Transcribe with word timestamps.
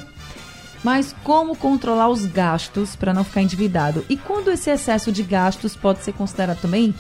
Mas 0.82 1.14
como 1.22 1.56
controlar 1.56 2.08
os 2.08 2.24
gastos 2.24 2.96
para 2.96 3.12
não 3.12 3.24
ficar 3.24 3.42
endividado? 3.42 4.04
E 4.08 4.16
quando 4.16 4.50
esse 4.50 4.70
excesso 4.70 5.12
de 5.12 5.22
gastos 5.22 5.76
pode 5.76 6.02
ser 6.02 6.12
considerado 6.12 6.60
também 6.60 6.94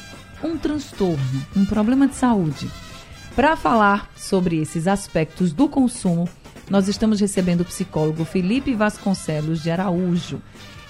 um 0.44 0.56
transtorno, 0.58 1.46
um 1.56 1.64
problema 1.64 2.06
de 2.06 2.14
saúde? 2.14 2.70
Para 3.34 3.56
falar 3.56 4.10
sobre 4.16 4.60
esses 4.60 4.86
aspectos 4.86 5.52
do 5.52 5.68
consumo, 5.68 6.28
nós 6.68 6.88
estamos 6.88 7.20
recebendo 7.20 7.62
o 7.62 7.64
psicólogo 7.64 8.24
Felipe 8.24 8.74
Vasconcelos 8.74 9.62
de 9.62 9.70
Araújo. 9.70 10.42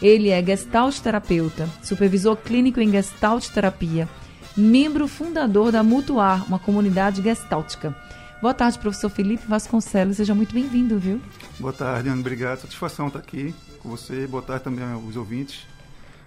Ele 0.03 0.31
é 0.31 0.43
gestalt 0.43 0.99
terapeuta, 0.99 1.69
supervisor 1.83 2.37
clínico 2.37 2.81
em 2.81 2.91
gestalt 2.91 3.47
terapia, 3.49 4.09
membro 4.57 5.07
fundador 5.07 5.71
da 5.71 5.83
Mutuar, 5.83 6.45
uma 6.47 6.59
comunidade 6.59 7.23
gestáltica. 7.23 7.95
Boa 8.41 8.55
tarde, 8.55 8.79
professor 8.79 9.11
Felipe 9.11 9.47
Vasconcelos. 9.47 10.17
Seja 10.17 10.35
muito 10.35 10.55
bem-vindo, 10.55 10.99
viu? 10.99 11.21
Boa 11.59 11.75
tarde, 11.75 12.09
Ana. 12.09 12.21
Obrigado. 12.21 12.61
Satisfação 12.61 13.09
estar 13.09 13.19
aqui 13.19 13.55
com 13.83 13.91
você. 13.91 14.27
Boa 14.27 14.43
tarde 14.43 14.65
também 14.65 14.83
aos 14.83 15.15
ouvintes. 15.15 15.67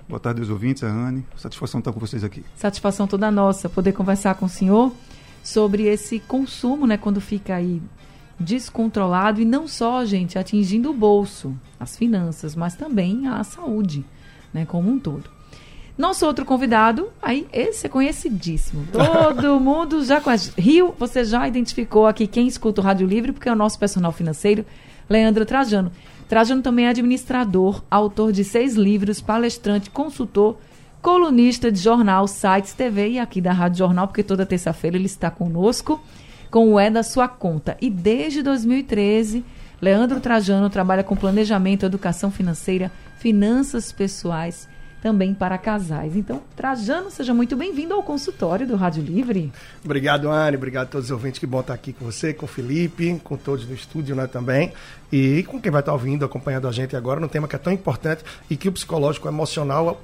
Boa 0.08 0.20
tarde 0.20 0.42
aos 0.42 0.50
ouvintes, 0.52 0.84
a 0.84 0.88
Anne. 0.88 1.26
Satisfação 1.36 1.80
estar 1.80 1.92
com 1.92 2.00
vocês 2.00 2.24
aqui. 2.24 2.46
Satisfação 2.56 3.08
toda 3.08 3.32
nossa 3.32 3.68
poder 3.68 3.94
conversar 3.94 4.36
com 4.36 4.46
o 4.46 4.50
senhor 4.50 4.94
sobre 5.44 5.88
esse 5.88 6.20
consumo, 6.20 6.86
né, 6.86 6.98
quando 6.98 7.20
fica 7.20 7.56
aí 7.56 7.82
descontrolado 8.40 9.42
e 9.42 9.46
não 9.46 9.68
só, 9.68 10.06
gente, 10.06 10.38
atingindo 10.38 10.92
o 10.92 10.94
bolso, 10.94 11.56
as 11.80 11.98
finanças, 11.98 12.56
mas 12.56 12.76
também 12.76 13.28
a 13.28 13.44
saúde, 13.44 14.06
né, 14.54 14.66
como 14.66 14.92
um 14.92 15.00
todo. 15.00 15.32
Nosso 15.96 16.26
outro 16.26 16.44
convidado, 16.44 17.10
aí 17.22 17.48
esse 17.54 17.86
é 17.86 17.90
conhecidíssimo. 17.90 18.88
Todo 18.92 19.60
mundo 19.62 20.04
já 20.04 20.20
conhece. 20.20 20.52
Rio, 20.58 20.96
você 20.98 21.24
já 21.24 21.48
identificou 21.48 22.08
aqui 22.08 22.26
quem 22.26 22.48
escuta 22.48 22.82
o 22.82 22.84
Rádio 22.84 23.06
Livre, 23.06 23.32
porque 23.32 23.48
é 23.48 23.52
o 23.52 23.56
nosso 23.56 23.78
personal 23.78 24.12
financeiro, 24.12 24.66
Leandro 25.08 25.46
Trajano. 25.46 25.92
Trajano 26.28 26.64
também 26.64 26.88
é 26.88 26.90
administrador, 26.90 27.84
autor 27.92 28.32
de 28.32 28.44
seis 28.44 28.74
livros, 28.74 29.22
palestrante, 29.22 29.92
consultor, 29.92 30.58
colunista 31.00 31.72
de 31.72 31.80
jornal, 31.80 32.28
sites, 32.28 32.74
TV 32.74 33.10
e 33.10 33.20
aqui 33.20 33.40
da 33.40 33.52
Rádio 33.52 33.80
Jornal, 33.80 34.08
porque 34.08 34.24
toda 34.24 34.46
terça-feira 34.46 34.98
ele 34.98 35.06
está 35.06 35.30
conosco 35.30 36.02
com 36.50 36.74
o 36.74 36.80
É 36.80 36.90
da 36.90 37.04
Sua 37.04 37.28
Conta. 37.28 37.78
E 37.80 37.90
desde 37.90 38.42
2013, 38.42 39.44
Leandro 39.82 40.20
Trajano 40.20 40.70
trabalha 40.70 41.04
com 41.04 41.16
planejamento, 41.16 41.86
educação 41.86 42.32
financeira, 42.32 42.92
finanças 43.20 43.92
pessoais, 43.92 44.68
também 45.04 45.34
para 45.34 45.58
casais. 45.58 46.16
Então, 46.16 46.42
Trajano, 46.56 47.12
seja 47.12 47.34
muito 47.34 47.58
bem-vindo 47.58 47.94
ao 47.94 48.02
consultório 48.02 48.66
do 48.66 48.78
Rádio 48.78 49.04
Livre. 49.04 49.52
Obrigado, 49.84 50.32
Anne. 50.32 50.56
Obrigado 50.56 50.86
a 50.86 50.90
todos 50.92 51.08
os 51.08 51.12
ouvintes 51.12 51.40
que 51.40 51.46
vão 51.46 51.60
estar 51.60 51.74
aqui 51.74 51.92
com 51.92 52.06
você, 52.06 52.34
com 52.34 52.46
o 52.46 52.48
Felipe, 52.48 53.20
com 53.22 53.36
todos 53.36 53.66
do 53.66 53.74
estúdio 53.74 54.16
né, 54.16 54.28
também. 54.28 54.72
E 55.12 55.44
com 55.44 55.60
quem 55.60 55.70
vai 55.70 55.82
estar 55.82 55.92
ouvindo, 55.92 56.24
acompanhando 56.24 56.70
a 56.70 56.72
gente 56.72 56.96
agora 56.96 57.20
no 57.20 57.28
tema 57.28 57.50
que 57.50 57.56
é 57.58 57.60
tão 57.60 57.74
importante 57.74 58.24
e 58.50 58.56
que 58.56 58.70
o 58.70 58.72
psicológico 58.72 59.28
emocional 59.28 60.02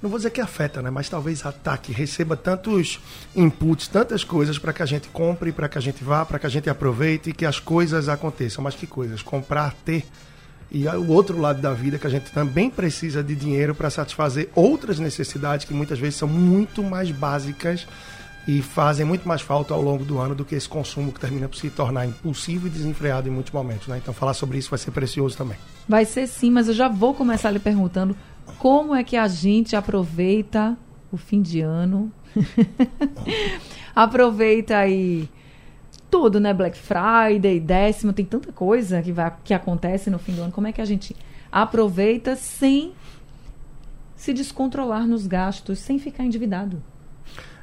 não 0.00 0.08
vou 0.08 0.18
dizer 0.18 0.30
que 0.30 0.40
afeta, 0.40 0.80
né? 0.80 0.88
Mas 0.88 1.06
talvez 1.10 1.44
ataque, 1.44 1.92
receba 1.92 2.34
tantos 2.34 3.00
inputs, 3.36 3.88
tantas 3.88 4.24
coisas 4.24 4.58
para 4.58 4.72
que 4.72 4.82
a 4.82 4.86
gente 4.86 5.08
compre, 5.08 5.52
para 5.52 5.68
que 5.68 5.76
a 5.76 5.80
gente 5.82 6.02
vá, 6.02 6.24
para 6.24 6.38
que 6.38 6.46
a 6.46 6.50
gente 6.50 6.70
aproveite 6.70 7.28
e 7.28 7.32
que 7.34 7.44
as 7.44 7.60
coisas 7.60 8.08
aconteçam. 8.08 8.64
Mas 8.64 8.74
que 8.74 8.86
coisas? 8.86 9.20
Comprar, 9.20 9.74
ter. 9.84 10.06
E 10.74 10.88
o 10.88 11.12
outro 11.12 11.40
lado 11.40 11.62
da 11.62 11.72
vida 11.72 12.00
que 12.00 12.06
a 12.08 12.10
gente 12.10 12.32
também 12.32 12.68
precisa 12.68 13.22
de 13.22 13.36
dinheiro 13.36 13.76
para 13.76 13.88
satisfazer 13.88 14.50
outras 14.56 14.98
necessidades 14.98 15.64
que 15.64 15.72
muitas 15.72 16.00
vezes 16.00 16.16
são 16.16 16.26
muito 16.26 16.82
mais 16.82 17.12
básicas 17.12 17.86
e 18.48 18.60
fazem 18.60 19.06
muito 19.06 19.26
mais 19.26 19.40
falta 19.40 19.72
ao 19.72 19.80
longo 19.80 20.04
do 20.04 20.18
ano 20.18 20.34
do 20.34 20.44
que 20.44 20.52
esse 20.52 20.68
consumo 20.68 21.12
que 21.12 21.20
termina 21.20 21.48
por 21.48 21.56
se 21.56 21.70
tornar 21.70 22.06
impulsivo 22.06 22.66
e 22.66 22.70
desenfreado 22.70 23.28
em 23.28 23.30
muitos 23.30 23.52
momentos. 23.52 23.86
Né? 23.86 23.98
Então, 23.98 24.12
falar 24.12 24.34
sobre 24.34 24.58
isso 24.58 24.68
vai 24.68 24.78
ser 24.80 24.90
precioso 24.90 25.36
também. 25.36 25.56
Vai 25.88 26.04
ser 26.04 26.26
sim, 26.26 26.50
mas 26.50 26.66
eu 26.66 26.74
já 26.74 26.88
vou 26.88 27.14
começar 27.14 27.52
lhe 27.52 27.60
perguntando 27.60 28.16
como 28.58 28.96
é 28.96 29.04
que 29.04 29.16
a 29.16 29.28
gente 29.28 29.76
aproveita 29.76 30.76
o 31.12 31.16
fim 31.16 31.40
de 31.40 31.60
ano? 31.60 32.12
aproveita 33.94 34.76
aí 34.76 35.28
tudo, 36.10 36.40
né? 36.40 36.52
Black 36.52 36.78
Friday, 36.78 37.58
décimo, 37.60 38.12
tem 38.12 38.24
tanta 38.24 38.52
coisa 38.52 39.02
que, 39.02 39.12
vai, 39.12 39.32
que 39.42 39.54
acontece 39.54 40.10
no 40.10 40.18
fim 40.18 40.32
do 40.32 40.42
ano. 40.42 40.52
Como 40.52 40.66
é 40.66 40.72
que 40.72 40.80
a 40.80 40.84
gente 40.84 41.16
aproveita 41.50 42.36
sem 42.36 42.92
se 44.16 44.32
descontrolar 44.32 45.06
nos 45.06 45.26
gastos, 45.26 45.78
sem 45.78 45.98
ficar 45.98 46.24
endividado? 46.24 46.82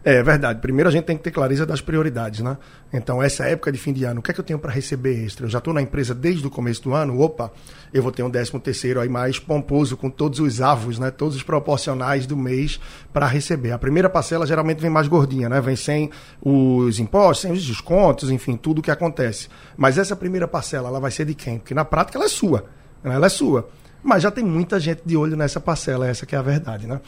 É 0.03 0.23
verdade. 0.23 0.59
Primeiro 0.59 0.89
a 0.89 0.91
gente 0.91 1.06
tem 1.06 1.16
que 1.16 1.22
ter 1.22 1.29
clareza 1.29 1.63
das 1.63 1.79
prioridades, 1.79 2.39
né? 2.39 2.57
Então, 2.91 3.22
essa 3.22 3.45
época 3.45 3.72
de 3.72 3.78
fim 3.78 3.94
de 3.94 4.03
ano, 4.03 4.19
o 4.19 4.23
que 4.23 4.31
é 4.31 4.34
que 4.34 4.39
eu 4.39 4.44
tenho 4.44 4.57
para 4.57 4.72
receber 4.72 5.23
extra? 5.23 5.45
Eu 5.45 5.50
já 5.50 5.59
estou 5.59 5.73
na 5.73 5.81
empresa 5.81 6.16
desde 6.16 6.45
o 6.45 6.50
começo 6.50 6.81
do 6.81 6.94
ano, 6.94 7.22
opa, 7.22 7.51
eu 7.94 8.01
vou 8.01 8.12
ter 8.12 8.23
um 8.23 8.29
décimo 8.29 8.59
terceiro 8.59 9.00
aí 9.00 9.07
mais 9.07 9.38
pomposo, 9.38 9.95
com 9.95 10.09
todos 10.09 10.39
os 10.39 10.59
avos, 10.59 10.97
né? 10.97 11.12
Todos 11.12 11.35
os 11.35 11.44
proporcionais 11.44 12.25
do 12.25 12.35
mês 12.35 12.79
para 13.13 13.28
receber. 13.28 13.73
A 13.73 13.78
primeira 13.78 14.09
parcela 14.09 14.47
geralmente 14.47 14.79
vem 14.79 14.89
mais 14.89 15.07
gordinha, 15.07 15.47
né? 15.47 15.62
Vem 15.62 15.75
sem 15.75 16.09
os 16.41 17.00
impostos, 17.00 17.41
sem 17.44 17.51
os 17.51 17.63
descontos, 17.63 18.31
enfim, 18.31 18.57
tudo 18.57 18.79
o 18.79 18.81
que 18.81 18.89
acontece. 18.89 19.50
Mas 19.78 20.00
essa 20.00 20.16
primeira 20.16 20.47
parcela, 20.47 20.89
ela 20.89 21.00
vai 21.00 21.12
ser 21.12 21.25
de 21.25 21.35
quem? 21.35 21.59
Porque 21.59 21.75
na 21.75 21.85
prática 21.85 22.18
ela 22.18 22.25
é 22.25 22.29
sua. 22.29 22.66
Né? 23.03 23.13
Ela 23.13 23.28
é 23.28 23.29
sua. 23.29 23.69
Mas 24.03 24.23
já 24.23 24.31
tem 24.31 24.44
muita 24.44 24.79
gente 24.79 25.03
de 25.06 25.16
olho 25.16 25.38
nessa 25.38 25.59
parcela, 25.59 26.07
essa 26.07 26.25
que 26.25 26.35
é 26.35 26.39
a 26.39 26.41
verdade, 26.41 26.88
né? 26.88 27.00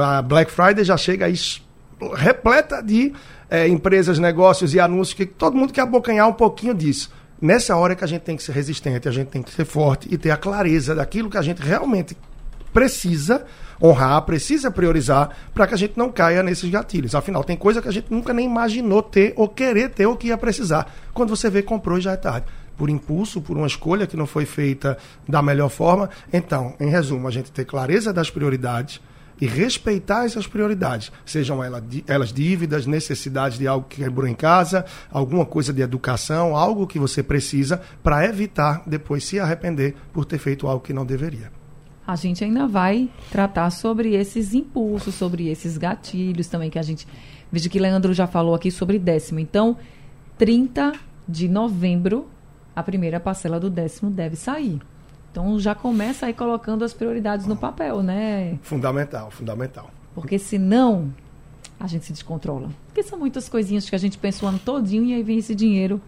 A 0.00 0.22
Black 0.22 0.48
Friday 0.52 0.84
já 0.84 0.96
chega 0.96 1.26
aí 1.26 1.34
repleta 2.14 2.82
de 2.82 3.12
é, 3.48 3.66
empresas, 3.68 4.18
negócios 4.18 4.74
e 4.74 4.80
anúncios 4.80 5.14
que 5.14 5.26
todo 5.26 5.56
mundo 5.56 5.72
quer 5.72 5.82
abocanhar 5.82 6.28
um 6.28 6.32
pouquinho 6.32 6.74
disso. 6.74 7.10
Nessa 7.40 7.76
hora 7.76 7.92
é 7.92 7.96
que 7.96 8.04
a 8.04 8.08
gente 8.08 8.22
tem 8.22 8.36
que 8.36 8.42
ser 8.42 8.52
resistente, 8.52 9.08
a 9.08 9.12
gente 9.12 9.28
tem 9.28 9.42
que 9.42 9.50
ser 9.50 9.64
forte 9.64 10.08
e 10.10 10.16
ter 10.16 10.30
a 10.30 10.36
clareza 10.36 10.94
daquilo 10.94 11.28
que 11.28 11.36
a 11.36 11.42
gente 11.42 11.60
realmente 11.60 12.16
precisa 12.72 13.44
honrar, 13.82 14.22
precisa 14.22 14.70
priorizar 14.70 15.30
para 15.54 15.66
que 15.66 15.74
a 15.74 15.76
gente 15.76 15.94
não 15.96 16.10
caia 16.10 16.42
nesses 16.42 16.70
gatilhos. 16.70 17.14
Afinal, 17.14 17.44
tem 17.44 17.56
coisa 17.56 17.82
que 17.82 17.88
a 17.88 17.92
gente 17.92 18.06
nunca 18.10 18.32
nem 18.32 18.46
imaginou 18.46 19.02
ter 19.02 19.34
ou 19.36 19.48
querer 19.48 19.90
ter 19.90 20.06
ou 20.06 20.16
que 20.16 20.28
ia 20.28 20.38
precisar. 20.38 20.90
Quando 21.12 21.30
você 21.30 21.50
vê, 21.50 21.62
comprou 21.62 21.98
e 21.98 22.00
já 22.00 22.12
é 22.12 22.16
tarde. 22.16 22.46
Por 22.76 22.90
impulso, 22.90 23.40
por 23.40 23.56
uma 23.56 23.66
escolha 23.66 24.06
que 24.06 24.16
não 24.16 24.26
foi 24.26 24.44
feita 24.44 24.98
da 25.28 25.42
melhor 25.42 25.70
forma. 25.70 26.10
Então, 26.32 26.74
em 26.78 26.88
resumo, 26.88 27.28
a 27.28 27.30
gente 27.30 27.50
ter 27.50 27.64
clareza 27.64 28.12
das 28.12 28.30
prioridades, 28.30 29.00
e 29.40 29.46
respeitar 29.46 30.24
essas 30.24 30.46
prioridades, 30.46 31.12
sejam 31.24 31.60
elas 31.62 32.32
dívidas, 32.32 32.86
necessidades 32.86 33.58
de 33.58 33.66
algo 33.66 33.86
que 33.88 34.02
quebrou 34.02 34.26
em 34.26 34.34
casa, 34.34 34.84
alguma 35.10 35.44
coisa 35.44 35.72
de 35.72 35.82
educação, 35.82 36.56
algo 36.56 36.86
que 36.86 36.98
você 36.98 37.22
precisa 37.22 37.80
para 38.02 38.24
evitar 38.24 38.82
depois 38.86 39.24
se 39.24 39.38
arrepender 39.38 39.94
por 40.12 40.24
ter 40.24 40.38
feito 40.38 40.66
algo 40.66 40.82
que 40.82 40.92
não 40.92 41.04
deveria. 41.04 41.52
A 42.06 42.14
gente 42.14 42.44
ainda 42.44 42.66
vai 42.66 43.10
tratar 43.32 43.68
sobre 43.70 44.14
esses 44.14 44.54
impulsos, 44.54 45.14
sobre 45.14 45.48
esses 45.48 45.76
gatilhos 45.76 46.46
também 46.46 46.70
que 46.70 46.78
a 46.78 46.82
gente. 46.82 47.06
Veja 47.50 47.68
que 47.68 47.80
Leandro 47.80 48.14
já 48.14 48.28
falou 48.28 48.54
aqui 48.54 48.70
sobre 48.70 48.98
décimo. 48.98 49.40
Então, 49.40 49.76
30 50.38 50.92
de 51.28 51.48
novembro, 51.48 52.28
a 52.76 52.82
primeira 52.82 53.18
parcela 53.18 53.58
do 53.58 53.68
décimo 53.68 54.08
deve 54.08 54.36
sair. 54.36 54.80
Então 55.36 55.60
já 55.60 55.74
começa 55.74 56.24
aí 56.24 56.32
colocando 56.32 56.82
as 56.82 56.94
prioridades 56.94 57.44
no 57.44 57.54
papel, 57.54 58.02
né? 58.02 58.58
Fundamental, 58.62 59.30
fundamental. 59.30 59.90
Porque 60.14 60.38
senão 60.38 61.12
a 61.78 61.86
gente 61.86 62.06
se 62.06 62.12
descontrola. 62.14 62.70
Porque 62.86 63.02
são 63.02 63.18
muitas 63.18 63.46
coisinhas 63.46 63.86
que 63.86 63.94
a 63.94 63.98
gente 63.98 64.16
pensa 64.16 64.46
o 64.46 64.48
ano 64.48 64.58
todinho 64.58 65.04
e 65.04 65.12
aí 65.12 65.22
vem 65.22 65.36
esse 65.36 65.54
dinheiro 65.54 66.00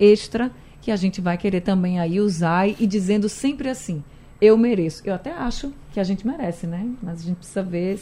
extra 0.00 0.50
que 0.80 0.90
a 0.90 0.96
gente 0.96 1.20
vai 1.20 1.38
querer 1.38 1.60
também 1.60 2.00
aí 2.00 2.20
usar 2.20 2.68
e, 2.68 2.74
e 2.80 2.86
dizendo 2.88 3.28
sempre 3.28 3.68
assim, 3.68 4.02
eu 4.40 4.58
mereço. 4.58 5.00
Eu 5.04 5.14
até 5.14 5.32
acho 5.32 5.72
que 5.92 6.00
a 6.00 6.04
gente 6.04 6.26
merece, 6.26 6.66
né? 6.66 6.84
Mas 7.00 7.20
a 7.20 7.22
gente 7.22 7.36
precisa 7.36 7.62
ver 7.62 8.00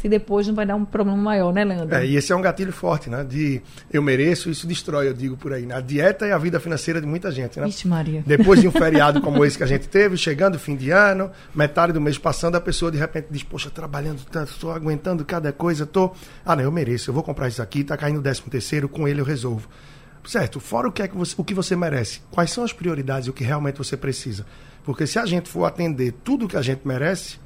se 0.00 0.08
depois 0.08 0.46
não 0.46 0.54
vai 0.54 0.64
dar 0.64 0.76
um 0.76 0.84
problema 0.84 1.20
maior, 1.20 1.52
né, 1.52 1.62
Leandro? 1.62 1.94
É, 1.94 2.06
e 2.06 2.16
esse 2.16 2.32
é 2.32 2.36
um 2.36 2.40
gatilho 2.40 2.72
forte, 2.72 3.10
né? 3.10 3.22
De 3.22 3.60
eu 3.92 4.00
mereço, 4.00 4.48
isso 4.48 4.66
destrói, 4.66 5.08
eu 5.08 5.12
digo 5.12 5.36
por 5.36 5.52
aí. 5.52 5.66
Né? 5.66 5.74
A 5.74 5.80
dieta 5.80 6.26
e 6.26 6.32
a 6.32 6.38
vida 6.38 6.58
financeira 6.58 7.02
de 7.02 7.06
muita 7.06 7.30
gente, 7.30 7.60
né? 7.60 7.68
Ixi, 7.68 7.86
Maria. 7.86 8.24
Depois 8.26 8.62
de 8.62 8.66
um 8.66 8.72
feriado 8.72 9.20
como 9.20 9.44
esse 9.44 9.58
que 9.58 9.64
a 9.64 9.66
gente 9.66 9.88
teve, 9.88 10.16
chegando 10.16 10.58
fim 10.58 10.74
de 10.74 10.90
ano, 10.90 11.30
metade 11.54 11.92
do 11.92 12.00
mês 12.00 12.16
passando, 12.16 12.54
a 12.54 12.60
pessoa 12.60 12.90
de 12.90 12.96
repente 12.96 13.26
diz, 13.30 13.42
poxa, 13.42 13.68
trabalhando 13.68 14.24
tanto, 14.24 14.52
estou 14.52 14.72
aguentando 14.72 15.22
cada 15.22 15.52
coisa, 15.52 15.84
tô. 15.84 16.12
Ah, 16.46 16.56
não, 16.56 16.64
eu 16.64 16.72
mereço, 16.72 17.10
eu 17.10 17.14
vou 17.14 17.22
comprar 17.22 17.48
isso 17.48 17.60
aqui, 17.60 17.84
tá 17.84 17.94
caindo 17.94 18.20
o 18.20 18.22
décimo 18.22 18.50
terceiro, 18.50 18.88
com 18.88 19.06
ele 19.06 19.20
eu 19.20 19.24
resolvo. 19.24 19.68
Certo, 20.24 20.60
fora 20.60 20.88
o 20.88 20.92
que, 20.92 21.02
é 21.02 21.08
que 21.08 21.16
você, 21.16 21.34
o 21.36 21.44
que 21.44 21.52
você 21.52 21.76
merece, 21.76 22.22
quais 22.30 22.50
são 22.50 22.64
as 22.64 22.72
prioridades 22.72 23.26
e 23.26 23.30
o 23.30 23.32
que 23.32 23.44
realmente 23.44 23.76
você 23.76 23.96
precisa? 23.96 24.46
Porque 24.82 25.06
se 25.06 25.18
a 25.18 25.26
gente 25.26 25.48
for 25.48 25.66
atender 25.66 26.14
tudo 26.24 26.46
o 26.46 26.48
que 26.48 26.56
a 26.56 26.62
gente 26.62 26.86
merece, 26.86 27.38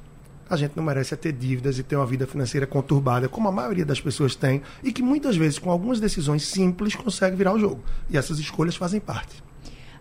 a 0.48 0.56
gente 0.56 0.76
não 0.76 0.84
merece 0.84 1.14
é 1.14 1.16
ter 1.16 1.32
dívidas 1.32 1.78
e 1.78 1.82
ter 1.82 1.96
uma 1.96 2.06
vida 2.06 2.26
financeira 2.26 2.66
conturbada, 2.66 3.28
como 3.28 3.48
a 3.48 3.52
maioria 3.52 3.84
das 3.84 4.00
pessoas 4.00 4.34
tem, 4.34 4.62
e 4.82 4.92
que 4.92 5.02
muitas 5.02 5.36
vezes, 5.36 5.58
com 5.58 5.70
algumas 5.70 6.00
decisões 6.00 6.46
simples, 6.46 6.94
consegue 6.94 7.36
virar 7.36 7.52
o 7.54 7.58
jogo. 7.58 7.82
E 8.10 8.16
essas 8.16 8.38
escolhas 8.38 8.76
fazem 8.76 9.00
parte. 9.00 9.42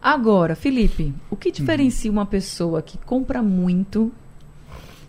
Agora, 0.02 0.56
Felipe, 0.56 1.14
o 1.30 1.36
que 1.38 1.50
diferencia 1.50 2.12
uma 2.12 2.26
pessoa 2.26 2.82
que 2.82 2.98
compra 2.98 3.42
muito, 3.42 4.12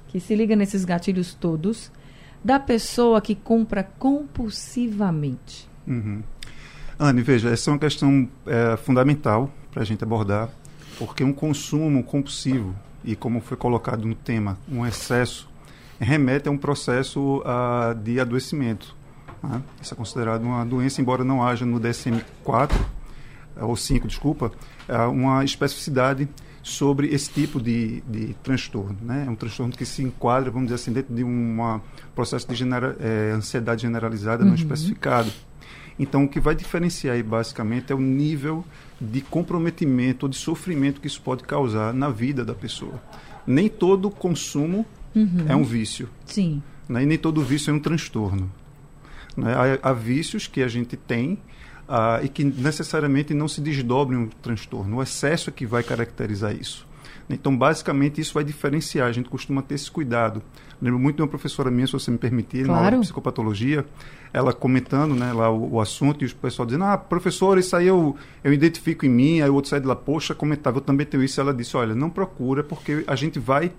que 0.08 0.20
se 0.20 0.36
liga 0.36 0.54
nesses 0.54 0.84
gatilhos 0.84 1.34
todos, 1.34 1.90
da 2.44 2.60
pessoa 2.60 3.20
que 3.20 3.34
compra 3.34 3.82
compulsivamente? 3.82 5.69
Uhum. 5.86 6.22
Anne, 6.96 7.22
veja, 7.22 7.50
essa 7.50 7.70
é 7.70 7.72
uma 7.72 7.78
questão 7.78 8.28
é, 8.46 8.76
fundamental 8.76 9.52
para 9.72 9.82
a 9.82 9.84
gente 9.84 10.04
abordar, 10.04 10.48
porque 10.96 11.25
um 11.25 11.32
consumo 11.32 12.04
compulsivo, 12.04 12.76
e 13.04 13.14
como 13.14 13.40
foi 13.40 13.56
colocado 13.56 14.06
no 14.06 14.14
tema, 14.14 14.58
um 14.68 14.86
excesso, 14.86 15.48
remete 16.00 16.48
a 16.48 16.50
um 16.50 16.58
processo 16.58 17.38
uh, 17.38 17.94
de 17.94 18.18
adoecimento. 18.18 18.96
Né? 19.42 19.62
Isso 19.80 19.92
é 19.92 19.96
considerado 19.96 20.42
uma 20.42 20.64
doença, 20.64 21.00
embora 21.00 21.22
não 21.22 21.42
haja 21.42 21.66
no 21.66 21.78
DSM-4, 21.78 22.72
ou 23.60 23.76
5, 23.76 24.08
desculpa, 24.08 24.50
é 24.88 24.98
uma 25.02 25.44
especificidade 25.44 26.28
sobre 26.62 27.08
esse 27.08 27.30
tipo 27.30 27.60
de, 27.60 28.00
de 28.08 28.34
transtorno. 28.42 28.96
Né? 29.02 29.24
É 29.26 29.30
um 29.30 29.36
transtorno 29.36 29.72
que 29.72 29.84
se 29.84 30.02
enquadra, 30.02 30.50
vamos 30.50 30.68
dizer 30.68 30.76
assim, 30.76 30.92
dentro 30.92 31.14
de 31.14 31.22
um 31.22 31.80
processo 32.14 32.48
de 32.48 32.54
genera, 32.54 32.96
é, 32.98 33.32
ansiedade 33.32 33.82
generalizada 33.82 34.42
uhum. 34.42 34.48
não 34.48 34.54
especificado. 34.54 35.30
Então, 35.99 36.25
o 36.25 36.29
que 36.29 36.41
vai 36.41 36.55
diferenciar 36.55 37.14
aí, 37.14 37.23
basicamente, 37.23 37.93
é 37.93 37.94
o 37.94 38.00
nível 38.00 38.64
de 39.00 39.20
comprometimento 39.20 40.26
ou 40.26 40.31
de 40.31 40.37
sofrimento 40.37 41.00
que 41.00 41.06
isso 41.06 41.20
pode 41.20 41.44
causar 41.44 41.93
na 41.94 42.08
vida 42.08 42.44
da 42.44 42.55
pessoa. 42.55 43.00
Nem 43.46 43.69
todo 43.69 44.11
consumo 44.11 44.85
uhum. 45.14 45.46
é 45.49 45.55
um 45.55 45.64
vício. 45.64 46.08
Sim. 46.26 46.62
Né? 46.88 47.02
E 47.02 47.06
nem 47.06 47.19
todo 47.19 47.43
vício 47.43 47.70
é 47.70 47.75
um 47.75 47.79
transtorno. 47.79 48.50
Né? 49.37 49.55
Há, 49.55 49.91
há 49.91 49.93
vícios 49.93 50.46
que 50.46 50.62
a 50.62 50.69
gente 50.69 50.96
tem 50.96 51.38
ah, 51.88 52.20
e 52.23 52.29
que 52.29 52.44
necessariamente 52.44 53.35
não 53.35 53.46
se 53.46 53.61
desdobrem 53.61 54.19
um 54.19 54.29
transtorno. 54.29 54.96
O 54.96 55.02
excesso 55.02 55.50
é 55.50 55.52
que 55.52 55.67
vai 55.67 55.82
caracterizar 55.82 56.55
isso. 56.55 56.87
Então, 57.28 57.56
basicamente, 57.56 58.20
isso 58.20 58.34
vai 58.34 58.44
diferenciar. 58.44 59.08
A 59.08 59.12
gente 59.12 59.28
costuma 59.28 59.62
ter 59.62 59.74
esse 59.74 59.90
cuidado. 59.90 60.42
Lembro 60.80 60.98
muito 60.98 61.16
de 61.16 61.22
uma 61.22 61.28
professora 61.28 61.70
minha, 61.70 61.86
se 61.86 61.92
você 61.92 62.10
me 62.10 62.18
permitir, 62.18 62.64
claro. 62.64 62.72
na 62.72 62.86
aula 62.86 62.90
de 62.98 63.06
psicopatologia, 63.06 63.86
ela 64.32 64.52
comentando 64.52 65.14
né, 65.14 65.32
lá 65.32 65.50
o, 65.50 65.74
o, 65.74 65.80
assunto 65.80 66.24
e 66.24 66.26
o 66.26 66.34
pessoal 66.34 66.66
dizendo, 66.66 66.84
ah, 66.84 66.98
professor, 66.98 67.56
isso 67.56 67.74
aí 67.74 67.86
eu, 67.86 68.16
eu 68.42 68.52
identifico 68.52 69.06
em 69.06 69.08
mim, 69.08 69.40
aí 69.40 69.48
o 69.48 69.54
outro 69.54 69.70
sai 69.70 69.80
de 69.80 69.86
lá, 69.86 69.96
poxa, 69.96 70.34
comentava, 70.34 70.78
eu 70.78 70.82
também 70.82 71.06
tenho 71.06 71.22
isso. 71.22 71.40
Ela 71.40 71.54
disse, 71.54 71.76
olha, 71.76 71.94
não 71.94 72.10
procura, 72.10 72.62
porque 72.62 73.04
a 73.06 73.16
gente 73.16 73.38
vai 73.38 73.72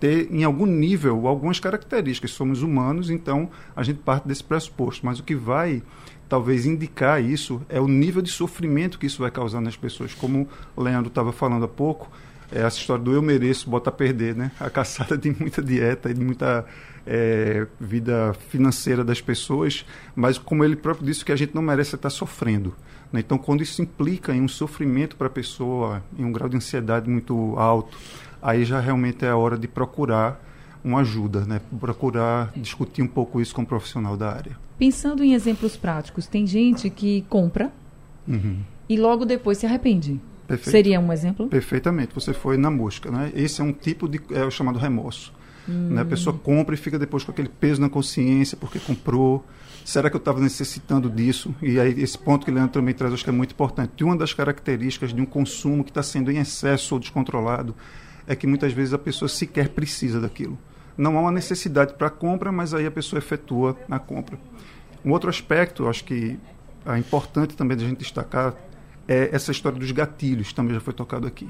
ter, 0.00 0.28
em 0.32 0.44
algum 0.44 0.66
nível, 0.66 1.26
algumas 1.26 1.60
características. 1.60 2.32
Somos 2.32 2.62
humanos, 2.62 3.10
então 3.10 3.48
a 3.76 3.82
gente 3.82 3.98
parte 3.98 4.26
desse 4.26 4.42
pressuposto. 4.42 5.04
Mas 5.06 5.18
o 5.18 5.22
que 5.22 5.34
vai 5.34 5.82
talvez 6.28 6.64
indicar 6.64 7.22
isso 7.22 7.60
é 7.68 7.80
o 7.80 7.88
nível 7.88 8.22
de 8.22 8.30
sofrimento 8.30 8.98
que 8.98 9.06
isso 9.06 9.20
vai 9.20 9.30
causar 9.30 9.60
nas 9.60 9.76
pessoas. 9.76 10.14
Como 10.14 10.48
o 10.74 10.82
Leandro 10.82 11.08
estava 11.08 11.32
falando 11.32 11.64
há 11.64 11.68
pouco, 11.68 12.10
é 12.52 12.62
essa 12.62 12.78
história 12.78 13.02
do 13.02 13.12
eu 13.12 13.22
mereço, 13.22 13.68
bota 13.68 13.90
a 13.90 13.92
perder, 13.92 14.34
né? 14.34 14.50
A 14.58 14.68
caçada 14.70 15.16
de 15.16 15.30
muita 15.38 15.62
dieta 15.62 16.10
e 16.10 16.14
de 16.14 16.24
muita 16.24 16.64
é, 17.06 17.66
vida 17.80 18.34
financeira 18.48 19.04
das 19.04 19.20
pessoas, 19.20 19.84
mas 20.14 20.38
como 20.38 20.64
ele 20.64 20.76
próprio 20.76 21.06
disse, 21.06 21.24
que 21.24 21.32
a 21.32 21.36
gente 21.36 21.54
não 21.54 21.62
merece 21.62 21.94
estar 21.94 22.10
sofrendo. 22.10 22.74
Né? 23.12 23.20
Então, 23.20 23.38
quando 23.38 23.62
isso 23.62 23.82
implica 23.82 24.34
em 24.34 24.40
um 24.40 24.48
sofrimento 24.48 25.16
para 25.16 25.26
a 25.26 25.30
pessoa, 25.30 26.02
em 26.18 26.24
um 26.24 26.32
grau 26.32 26.48
de 26.48 26.56
ansiedade 26.56 27.08
muito 27.08 27.54
alto, 27.56 27.96
aí 28.42 28.64
já 28.64 28.80
realmente 28.80 29.24
é 29.24 29.28
a 29.28 29.36
hora 29.36 29.58
de 29.58 29.68
procurar 29.68 30.44
uma 30.82 31.00
ajuda, 31.00 31.44
né? 31.44 31.60
procurar 31.78 32.52
discutir 32.56 33.02
um 33.02 33.08
pouco 33.08 33.40
isso 33.40 33.54
com 33.54 33.62
um 33.62 33.66
profissional 33.66 34.16
da 34.16 34.32
área. 34.32 34.56
Pensando 34.78 35.22
em 35.22 35.34
exemplos 35.34 35.76
práticos, 35.76 36.26
tem 36.26 36.46
gente 36.46 36.88
que 36.88 37.22
compra 37.28 37.70
uhum. 38.26 38.60
e 38.88 38.96
logo 38.96 39.26
depois 39.26 39.58
se 39.58 39.66
arrepende. 39.66 40.18
Perfeito. 40.50 40.70
Seria 40.70 41.00
um 41.00 41.12
exemplo? 41.12 41.48
Perfeitamente. 41.48 42.14
Você 42.14 42.32
foi 42.32 42.56
na 42.56 42.70
mosca, 42.70 43.10
né? 43.10 43.30
Esse 43.34 43.60
é 43.60 43.64
um 43.64 43.72
tipo 43.72 44.08
de 44.08 44.20
é 44.32 44.44
o 44.44 44.50
chamado 44.50 44.78
remorso. 44.78 45.32
Hum. 45.68 45.90
Né? 45.90 46.02
A 46.02 46.04
pessoa 46.04 46.36
compra 46.36 46.74
e 46.74 46.78
fica 46.78 46.98
depois 46.98 47.22
com 47.22 47.30
aquele 47.30 47.48
peso 47.48 47.80
na 47.80 47.88
consciência 47.88 48.56
porque 48.56 48.78
comprou. 48.80 49.44
Será 49.84 50.10
que 50.10 50.16
eu 50.16 50.18
estava 50.18 50.40
necessitando 50.40 51.08
disso? 51.08 51.54
E 51.62 51.78
aí 51.78 52.00
esse 52.02 52.18
ponto 52.18 52.44
que 52.44 52.50
o 52.50 52.54
Leandro 52.54 52.72
também 52.72 52.92
traz, 52.92 53.14
acho 53.14 53.24
que 53.24 53.30
é 53.30 53.32
muito 53.32 53.52
importante. 53.52 53.92
E 53.98 54.04
uma 54.04 54.16
das 54.16 54.34
características 54.34 55.14
de 55.14 55.20
um 55.20 55.26
consumo 55.26 55.84
que 55.84 55.90
está 55.90 56.02
sendo 56.02 56.30
em 56.30 56.38
excesso 56.38 56.94
ou 56.94 57.00
descontrolado 57.00 57.74
é 58.26 58.34
que 58.34 58.46
muitas 58.46 58.72
vezes 58.72 58.92
a 58.92 58.98
pessoa 58.98 59.28
sequer 59.28 59.70
precisa 59.70 60.20
daquilo. 60.20 60.58
Não 60.98 61.16
há 61.16 61.20
uma 61.20 61.32
necessidade 61.32 61.94
para 61.94 62.08
a 62.08 62.10
compra, 62.10 62.52
mas 62.52 62.74
aí 62.74 62.86
a 62.86 62.90
pessoa 62.90 63.18
efetua 63.18 63.76
a 63.88 63.98
compra. 63.98 64.38
Um 65.04 65.12
outro 65.12 65.30
aspecto, 65.30 65.88
acho 65.88 66.04
que 66.04 66.38
é 66.84 66.98
importante 66.98 67.56
também 67.56 67.76
de 67.76 67.84
a 67.84 67.88
gente 67.88 67.98
destacar, 67.98 68.54
é 69.10 69.28
essa 69.32 69.50
história 69.50 69.76
dos 69.76 69.90
gatilhos, 69.90 70.52
também 70.52 70.72
já 70.72 70.80
foi 70.80 70.94
tocado 70.94 71.26
aqui. 71.26 71.48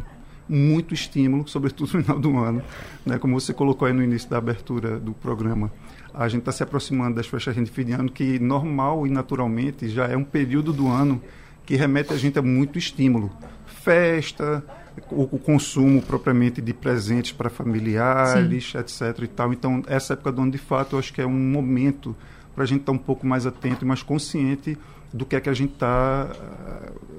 Muito 0.48 0.94
estímulo, 0.94 1.46
sobretudo 1.46 1.92
no 1.92 2.02
final 2.02 2.18
do 2.18 2.38
ano. 2.38 2.62
Né? 3.04 3.18
Como 3.18 3.38
você 3.38 3.52
colocou 3.52 3.86
aí 3.86 3.92
no 3.92 4.02
início 4.02 4.30
da 4.30 4.38
abertura 4.38 4.98
do 4.98 5.12
programa, 5.12 5.70
a 6.14 6.26
gente 6.26 6.40
está 6.40 6.52
se 6.52 6.62
aproximando 6.62 7.16
das 7.16 7.26
festas 7.26 7.54
de 7.54 7.70
fim 7.70 7.84
de 7.84 7.92
ano, 7.92 8.10
que 8.10 8.38
normal 8.38 9.06
e 9.06 9.10
naturalmente 9.10 9.90
já 9.90 10.06
é 10.06 10.16
um 10.16 10.24
período 10.24 10.72
do 10.72 10.88
ano 10.88 11.20
que 11.66 11.76
remete 11.76 12.14
a 12.14 12.16
gente 12.16 12.38
a 12.38 12.42
muito 12.42 12.78
estímulo. 12.78 13.30
Festa, 13.66 14.64
o, 15.10 15.22
o 15.36 15.38
consumo 15.38 16.00
propriamente 16.00 16.62
de 16.62 16.72
presentes 16.72 17.32
para 17.32 17.50
familiares, 17.50 18.72
Sim. 18.72 18.78
etc. 18.78 19.22
E 19.22 19.26
tal. 19.28 19.52
Então, 19.52 19.82
essa 19.86 20.14
época 20.14 20.32
do 20.32 20.40
ano, 20.42 20.50
de 20.50 20.58
fato, 20.58 20.96
eu 20.96 20.98
acho 20.98 21.12
que 21.12 21.20
é 21.20 21.26
um 21.26 21.30
momento 21.30 22.16
para 22.54 22.64
a 22.64 22.66
gente 22.66 22.80
estar 22.80 22.92
tá 22.92 22.98
um 22.98 23.02
pouco 23.02 23.26
mais 23.26 23.46
atento 23.46 23.84
e 23.84 23.88
mais 23.88 24.02
consciente 24.02 24.78
do 25.12 25.26
que 25.26 25.36
é 25.36 25.40
que 25.40 25.48
a 25.48 25.54
gente 25.54 25.74
está 25.74 26.28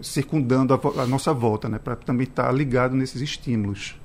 circundando 0.01 0.74
a, 0.74 1.01
a, 1.01 1.06
nossa 1.07 1.33
volta, 1.33 1.69
né? 1.69 1.80
para 1.80 1.95
também 1.95 2.25
estar 2.25 2.45
tá 2.45 2.51
ligado 2.51 2.95
nesses 2.95 3.21
estímulos. 3.21 3.95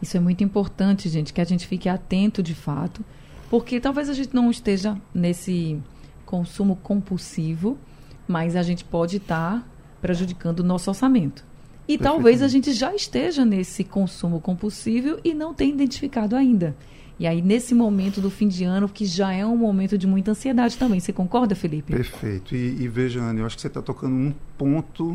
Isso 0.00 0.16
é 0.16 0.20
muito 0.20 0.44
importante, 0.44 1.08
gente, 1.08 1.32
que 1.32 1.40
a 1.40 1.44
gente 1.44 1.66
fique 1.66 1.88
atento 1.88 2.42
de 2.42 2.54
fato, 2.54 3.04
porque 3.48 3.80
talvez 3.80 4.08
a 4.08 4.12
gente 4.12 4.34
não 4.34 4.50
esteja 4.50 4.96
nesse 5.14 5.80
consumo 6.26 6.76
compulsivo, 6.76 7.78
mas 8.26 8.56
a 8.56 8.62
gente 8.62 8.84
pode 8.84 9.18
estar 9.18 9.60
tá 9.60 9.66
prejudicando 10.00 10.60
o 10.60 10.64
nosso 10.64 10.90
orçamento. 10.90 11.44
E 11.86 11.98
talvez 11.98 12.40
a 12.40 12.48
gente 12.48 12.72
já 12.72 12.94
esteja 12.94 13.44
nesse 13.44 13.84
consumo 13.84 14.40
compulsivo 14.40 15.18
e 15.22 15.34
não 15.34 15.52
tenha 15.52 15.72
identificado 15.72 16.34
ainda. 16.34 16.74
E 17.18 17.26
aí, 17.26 17.40
nesse 17.40 17.74
momento 17.74 18.20
do 18.20 18.30
fim 18.30 18.48
de 18.48 18.64
ano, 18.64 18.88
que 18.88 19.04
já 19.04 19.32
é 19.32 19.46
um 19.46 19.56
momento 19.56 19.96
de 19.96 20.06
muita 20.06 20.32
ansiedade 20.32 20.76
também. 20.76 20.98
Você 20.98 21.12
concorda, 21.12 21.54
Felipe? 21.54 21.92
Perfeito. 21.92 22.56
E, 22.56 22.82
e 22.82 22.88
veja, 22.88 23.20
Ana, 23.20 23.40
eu 23.40 23.46
acho 23.46 23.54
que 23.54 23.62
você 23.62 23.68
está 23.68 23.80
tocando 23.80 24.14
um 24.14 24.34
ponto 24.58 25.12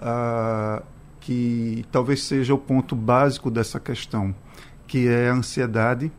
uh, 0.00 0.82
que 1.18 1.84
talvez 1.90 2.22
seja 2.22 2.54
o 2.54 2.58
ponto 2.58 2.94
básico 2.94 3.50
dessa 3.50 3.80
questão, 3.80 4.34
que 4.86 5.08
é 5.08 5.30
a 5.30 5.34
ansiedade 5.34 6.12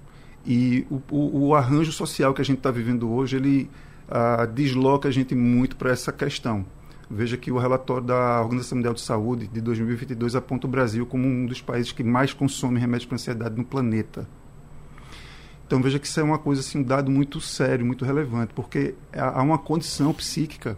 e 0.45 0.85
o, 0.89 1.01
o, 1.09 1.47
o 1.47 1.55
arranjo 1.55 1.91
social 1.91 2.33
que 2.33 2.41
a 2.41 2.45
gente 2.45 2.57
está 2.57 2.71
vivendo 2.71 3.09
hoje, 3.09 3.37
ele 3.37 3.69
uh, 4.09 4.45
desloca 4.47 5.07
a 5.07 5.11
gente 5.11 5.33
muito 5.33 5.75
para 5.75 5.91
essa 5.91 6.11
questão. 6.11 6.65
Veja 7.09 7.37
que 7.37 7.51
o 7.51 7.57
relatório 7.57 8.05
da 8.05 8.41
Organização 8.41 8.77
Mundial 8.77 8.93
de 8.93 9.01
Saúde 9.01 9.47
de 9.47 9.61
2022 9.61 10.35
aponta 10.35 10.67
o 10.67 10.69
Brasil 10.69 11.05
como 11.05 11.27
um 11.27 11.45
dos 11.45 11.61
países 11.61 11.91
que 11.91 12.03
mais 12.03 12.33
consome 12.33 12.79
remédios 12.79 13.05
para 13.05 13.15
ansiedade 13.15 13.55
no 13.55 13.63
planeta. 13.63 14.27
Então 15.73 15.81
veja 15.81 15.97
que 15.97 16.05
isso 16.05 16.19
é 16.19 16.23
uma 16.23 16.37
coisa 16.37 16.61
assim, 16.61 16.77
um 16.77 16.83
dado 16.83 17.09
muito 17.09 17.41
sério, 17.41 17.83
muito 17.83 18.05
relevante, 18.05 18.53
porque 18.53 18.93
há 19.11 19.41
uma 19.41 19.57
condição 19.57 20.13
psíquica 20.13 20.77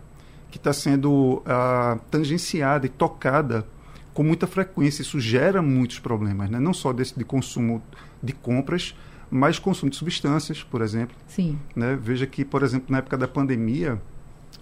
que 0.49 0.57
está 0.57 0.71
sendo 0.71 1.43
uh, 1.45 1.99
tangenciada 2.09 2.85
e 2.85 2.89
tocada 2.89 3.67
com 4.13 4.23
muita 4.23 4.47
frequência. 4.47 5.01
Isso 5.01 5.19
gera 5.19 5.61
muitos 5.61 5.99
problemas, 5.99 6.49
né? 6.49 6.61
não 6.61 6.73
só 6.73 6.93
desse 6.93 7.13
de 7.13 7.25
consumo 7.25 7.83
de 8.23 8.31
compras, 8.31 8.95
mas 9.29 9.59
consumo 9.59 9.89
de 9.89 9.97
substâncias, 9.97 10.63
por 10.63 10.81
exemplo. 10.81 11.13
Sim. 11.27 11.59
Né? 11.75 11.99
Veja 12.01 12.25
que, 12.25 12.45
por 12.45 12.63
exemplo, 12.63 12.85
na 12.89 12.99
época 12.99 13.17
da 13.17 13.27
pandemia, 13.27 14.01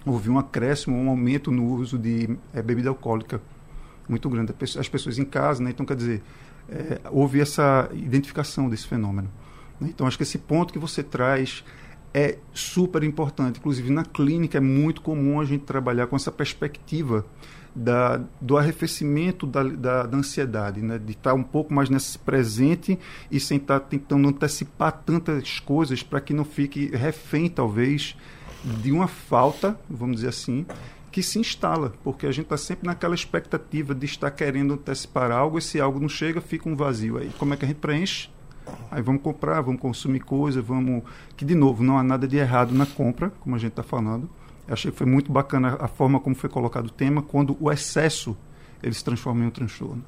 houve 0.04 0.28
um 0.30 0.36
acréscimo, 0.36 0.96
um 0.96 1.10
aumento 1.10 1.52
no 1.52 1.64
uso 1.64 1.96
de 1.96 2.36
é, 2.52 2.60
bebida 2.60 2.88
alcoólica 2.88 3.40
muito 4.08 4.28
grande. 4.28 4.52
As 4.80 4.88
pessoas 4.88 5.16
em 5.16 5.24
casa, 5.24 5.62
né? 5.62 5.70
então 5.70 5.86
quer 5.86 5.94
dizer, 5.94 6.24
é, 6.68 7.00
houve 7.12 7.40
essa 7.40 7.88
identificação 7.92 8.68
desse 8.68 8.88
fenômeno. 8.88 9.30
Então, 9.80 10.06
acho 10.06 10.16
que 10.16 10.22
esse 10.22 10.38
ponto 10.38 10.72
que 10.72 10.78
você 10.78 11.02
traz 11.02 11.64
é 12.12 12.38
super 12.52 13.02
importante. 13.02 13.58
Inclusive, 13.58 13.90
na 13.90 14.04
clínica 14.04 14.58
é 14.58 14.60
muito 14.60 15.02
comum 15.02 15.40
a 15.40 15.44
gente 15.44 15.64
trabalhar 15.64 16.06
com 16.06 16.14
essa 16.14 16.30
perspectiva 16.30 17.26
da, 17.74 18.20
do 18.40 18.56
arrefecimento 18.56 19.46
da, 19.46 19.64
da, 19.64 20.06
da 20.06 20.16
ansiedade, 20.16 20.80
né? 20.80 20.96
de 20.96 21.12
estar 21.12 21.34
um 21.34 21.42
pouco 21.42 21.74
mais 21.74 21.90
nesse 21.90 22.16
presente 22.18 22.96
e 23.30 23.40
sem 23.40 23.56
estar 23.56 23.80
tentando 23.80 24.28
antecipar 24.28 24.92
tantas 25.04 25.58
coisas 25.58 26.02
para 26.02 26.20
que 26.20 26.32
não 26.32 26.44
fique 26.44 26.86
refém, 26.94 27.48
talvez, 27.48 28.16
de 28.80 28.92
uma 28.92 29.08
falta, 29.08 29.78
vamos 29.90 30.16
dizer 30.16 30.28
assim, 30.28 30.64
que 31.10 31.22
se 31.22 31.38
instala, 31.38 31.92
porque 32.02 32.26
a 32.26 32.32
gente 32.32 32.46
está 32.46 32.56
sempre 32.56 32.86
naquela 32.86 33.14
expectativa 33.14 33.94
de 33.94 34.06
estar 34.06 34.30
querendo 34.30 34.74
antecipar 34.74 35.30
algo, 35.30 35.58
e 35.58 35.62
se 35.62 35.80
algo 35.80 36.00
não 36.00 36.08
chega, 36.08 36.40
fica 36.40 36.68
um 36.68 36.76
vazio 36.76 37.18
aí. 37.18 37.30
Como 37.38 37.54
é 37.54 37.56
que 37.56 37.64
a 37.64 37.68
gente 37.68 37.78
preenche? 37.78 38.28
Aí 38.90 39.02
vamos 39.02 39.22
comprar, 39.22 39.60
vamos 39.60 39.80
consumir 39.80 40.20
coisa, 40.20 40.62
vamos. 40.62 41.02
Que, 41.36 41.44
de 41.44 41.54
novo, 41.54 41.82
não 41.82 41.98
há 41.98 42.02
nada 42.02 42.26
de 42.26 42.36
errado 42.36 42.74
na 42.74 42.86
compra, 42.86 43.30
como 43.40 43.56
a 43.56 43.58
gente 43.58 43.72
está 43.72 43.82
falando. 43.82 44.28
Eu 44.66 44.74
achei 44.74 44.90
que 44.90 44.96
foi 44.96 45.06
muito 45.06 45.30
bacana 45.30 45.76
a 45.80 45.88
forma 45.88 46.18
como 46.18 46.34
foi 46.34 46.48
colocado 46.48 46.86
o 46.86 46.90
tema, 46.90 47.22
quando 47.22 47.56
o 47.60 47.70
excesso 47.70 48.36
ele 48.82 48.94
se 48.94 49.04
transforma 49.04 49.44
em 49.44 49.46
um 49.46 49.50
transtorno. 49.50 50.02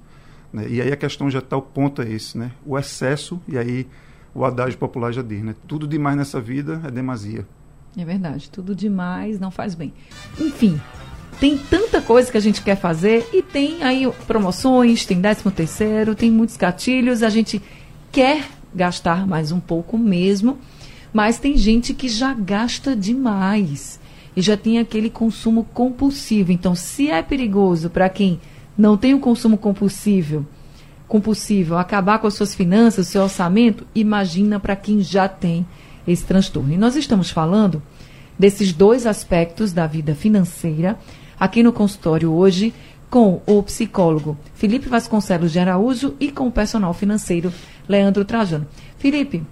Né? 0.52 0.66
E 0.68 0.80
aí 0.80 0.92
a 0.92 0.96
questão 0.96 1.30
já 1.30 1.38
está, 1.40 1.56
o 1.56 1.62
ponto 1.62 2.02
é 2.02 2.10
esse, 2.10 2.38
né? 2.38 2.52
O 2.64 2.78
excesso, 2.78 3.40
e 3.48 3.58
aí 3.58 3.86
o 4.34 4.44
adágio 4.44 4.78
popular 4.78 5.12
já 5.12 5.22
diz, 5.22 5.42
né? 5.42 5.54
Tudo 5.66 5.86
demais 5.86 6.16
nessa 6.16 6.40
vida 6.40 6.80
é 6.84 6.90
demasia. 6.90 7.46
É 7.96 8.04
verdade, 8.04 8.50
tudo 8.50 8.74
demais 8.74 9.40
não 9.40 9.50
faz 9.50 9.74
bem. 9.74 9.92
Enfim, 10.38 10.80
tem 11.40 11.56
tanta 11.56 12.00
coisa 12.00 12.30
que 12.30 12.36
a 12.36 12.40
gente 12.40 12.62
quer 12.62 12.76
fazer 12.76 13.28
e 13.32 13.42
tem 13.42 13.82
aí 13.82 14.10
promoções, 14.26 15.04
tem 15.04 15.20
13 15.20 15.50
terceiro, 15.50 16.14
tem 16.14 16.30
muitos 16.30 16.56
gatilhos, 16.56 17.22
a 17.22 17.28
gente 17.28 17.62
quer 18.16 18.48
gastar 18.74 19.26
mais 19.26 19.52
um 19.52 19.60
pouco 19.60 19.98
mesmo, 19.98 20.56
mas 21.12 21.38
tem 21.38 21.54
gente 21.54 21.92
que 21.92 22.08
já 22.08 22.32
gasta 22.32 22.96
demais 22.96 24.00
e 24.34 24.40
já 24.40 24.56
tem 24.56 24.78
aquele 24.78 25.10
consumo 25.10 25.64
compulsivo. 25.74 26.50
Então, 26.50 26.74
se 26.74 27.10
é 27.10 27.22
perigoso 27.22 27.90
para 27.90 28.08
quem 28.08 28.40
não 28.76 28.96
tem 28.96 29.12
o 29.12 29.18
um 29.18 29.20
consumo 29.20 29.58
compulsivo, 29.58 30.46
compulsivo, 31.06 31.76
acabar 31.76 32.18
com 32.18 32.26
as 32.26 32.32
suas 32.32 32.54
finanças, 32.54 33.06
o 33.06 33.10
seu 33.10 33.22
orçamento, 33.22 33.86
imagina 33.94 34.58
para 34.58 34.74
quem 34.74 35.02
já 35.02 35.28
tem 35.28 35.66
esse 36.08 36.24
transtorno. 36.24 36.72
E 36.72 36.78
nós 36.78 36.96
estamos 36.96 37.28
falando 37.28 37.82
desses 38.38 38.72
dois 38.72 39.06
aspectos 39.06 39.74
da 39.74 39.86
vida 39.86 40.14
financeira 40.14 40.98
aqui 41.38 41.62
no 41.62 41.70
consultório 41.70 42.32
hoje 42.32 42.72
com 43.10 43.40
o 43.46 43.62
psicólogo 43.62 44.36
Felipe 44.54 44.88
Vasconcelos 44.88 45.52
de 45.52 45.58
Araújo 45.58 46.14
e 46.18 46.30
com 46.30 46.48
o 46.48 46.52
personal 46.52 46.92
financeiro 46.92 47.52
Leandro 47.88 48.24
Trajano. 48.24 48.66
Felipe, 48.98 49.42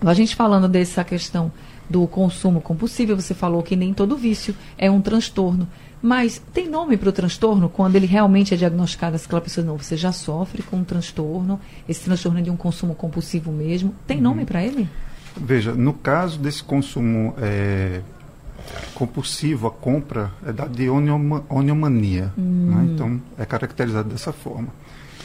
a 0.00 0.14
gente 0.14 0.34
falando 0.34 0.68
dessa 0.68 1.04
questão 1.04 1.52
do 1.88 2.06
consumo 2.06 2.60
compulsível, 2.60 3.16
você 3.16 3.34
falou 3.34 3.62
que 3.62 3.74
nem 3.74 3.92
todo 3.92 4.16
vício 4.16 4.54
é 4.78 4.90
um 4.90 5.00
transtorno. 5.00 5.66
Mas 6.02 6.40
tem 6.54 6.68
nome 6.68 6.96
para 6.96 7.10
o 7.10 7.12
transtorno 7.12 7.68
quando 7.68 7.96
ele 7.96 8.06
realmente 8.06 8.54
é 8.54 8.56
diagnosticado? 8.56 9.16
Aquela 9.16 9.40
pessoa, 9.40 9.66
não, 9.66 9.76
você 9.76 9.96
já 9.96 10.12
sofre 10.12 10.62
com 10.62 10.78
um 10.78 10.84
transtorno, 10.84 11.60
esse 11.88 12.04
transtorno 12.04 12.38
é 12.38 12.42
de 12.42 12.50
um 12.50 12.56
consumo 12.56 12.94
compulsivo 12.94 13.52
mesmo. 13.52 13.94
Tem 14.06 14.16
uhum. 14.16 14.22
nome 14.22 14.44
para 14.46 14.64
ele? 14.64 14.88
Veja, 15.36 15.74
no 15.74 15.92
caso 15.92 16.38
desse 16.38 16.62
consumo 16.62 17.34
é, 17.38 18.00
compulsivo, 18.94 19.66
a 19.66 19.70
compra 19.70 20.32
é 20.46 20.52
da 20.52 20.66
de 20.66 20.88
onioma, 20.88 21.44
oniomania. 21.50 22.32
Hum. 22.38 22.70
Né? 22.70 22.92
Então, 22.94 23.20
é 23.38 23.44
caracterizado 23.44 24.08
dessa 24.08 24.32
forma. 24.32 24.68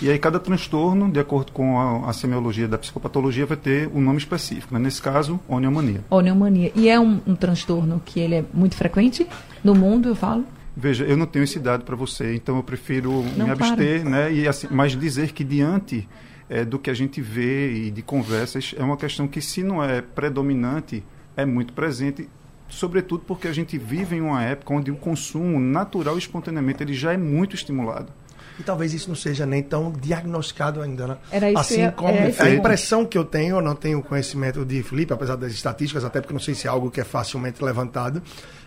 E 0.01 0.09
aí 0.09 0.19
cada 0.19 0.39
transtorno, 0.39 1.09
de 1.09 1.19
acordo 1.19 1.51
com 1.51 1.79
a, 1.79 2.09
a 2.09 2.13
semiologia 2.13 2.67
da 2.67 2.77
psicopatologia, 2.77 3.45
vai 3.45 3.57
ter 3.57 3.89
um 3.93 4.01
nome 4.01 4.17
específico. 4.17 4.73
Né? 4.73 4.79
Nesse 4.79 5.01
caso, 5.01 5.39
oniomania. 5.47 6.01
Oniomania. 6.09 6.71
E 6.75 6.89
é 6.89 6.99
um, 6.99 7.21
um 7.25 7.35
transtorno 7.35 8.01
que 8.03 8.19
ele 8.19 8.35
é 8.35 8.45
muito 8.53 8.75
frequente 8.75 9.25
no 9.63 9.73
mundo, 9.73 10.09
eu 10.09 10.15
falo? 10.15 10.45
Veja, 10.75 11.05
eu 11.05 11.15
não 11.15 11.25
tenho 11.25 11.43
esse 11.43 11.57
dado 11.57 11.85
para 11.85 11.95
você, 11.95 12.35
então 12.35 12.57
eu 12.57 12.63
prefiro 12.63 13.23
não 13.37 13.45
me 13.45 13.51
abster, 13.51 14.01
para. 14.01 14.09
né? 14.09 14.33
E 14.33 14.47
assim, 14.47 14.67
mas 14.69 14.91
dizer 14.91 15.31
que 15.31 15.43
diante 15.43 16.07
é, 16.49 16.65
do 16.65 16.77
que 16.77 16.89
a 16.89 16.93
gente 16.93 17.21
vê 17.21 17.73
e 17.73 17.91
de 17.91 18.01
conversas 18.01 18.75
é 18.77 18.83
uma 18.83 18.97
questão 18.97 19.27
que 19.27 19.39
se 19.39 19.63
não 19.63 19.81
é 19.81 20.01
predominante 20.01 21.01
é 21.37 21.45
muito 21.45 21.71
presente, 21.71 22.29
sobretudo 22.67 23.23
porque 23.25 23.47
a 23.47 23.53
gente 23.53 23.77
vive 23.77 24.17
em 24.17 24.21
uma 24.21 24.43
época 24.43 24.73
onde 24.73 24.91
o 24.91 24.95
consumo 24.95 25.59
natural 25.59 26.15
e 26.15 26.19
espontaneamente 26.19 26.83
ele 26.83 26.93
já 26.93 27.13
é 27.13 27.17
muito 27.17 27.55
estimulado. 27.55 28.11
E 28.59 28.63
talvez 28.63 28.93
isso 28.93 29.09
não 29.09 29.15
seja 29.15 29.45
nem 29.45 29.61
tão 29.61 29.91
diagnosticado 29.91 30.81
ainda, 30.81 31.07
né? 31.07 31.17
Era 31.31 31.49
isso 31.49 31.59
assim 31.59 31.91
como 31.91 32.13
a 32.39 32.49
impressão 32.49 33.05
que 33.05 33.17
eu 33.17 33.25
tenho, 33.25 33.57
eu 33.57 33.61
não 33.61 33.75
tenho 33.75 34.01
conhecimento 34.01 34.65
de 34.65 34.81
Felipe, 34.81 35.13
apesar 35.13 35.35
das 35.35 35.51
estatísticas, 35.51 36.05
até 36.05 36.21
porque 36.21 36.33
não 36.33 36.39
sei 36.39 36.55
se 36.55 36.67
é 36.67 36.69
algo 36.69 36.89
que 36.89 37.01
é 37.01 37.03
facilmente 37.03 37.63
levantado. 37.63 38.21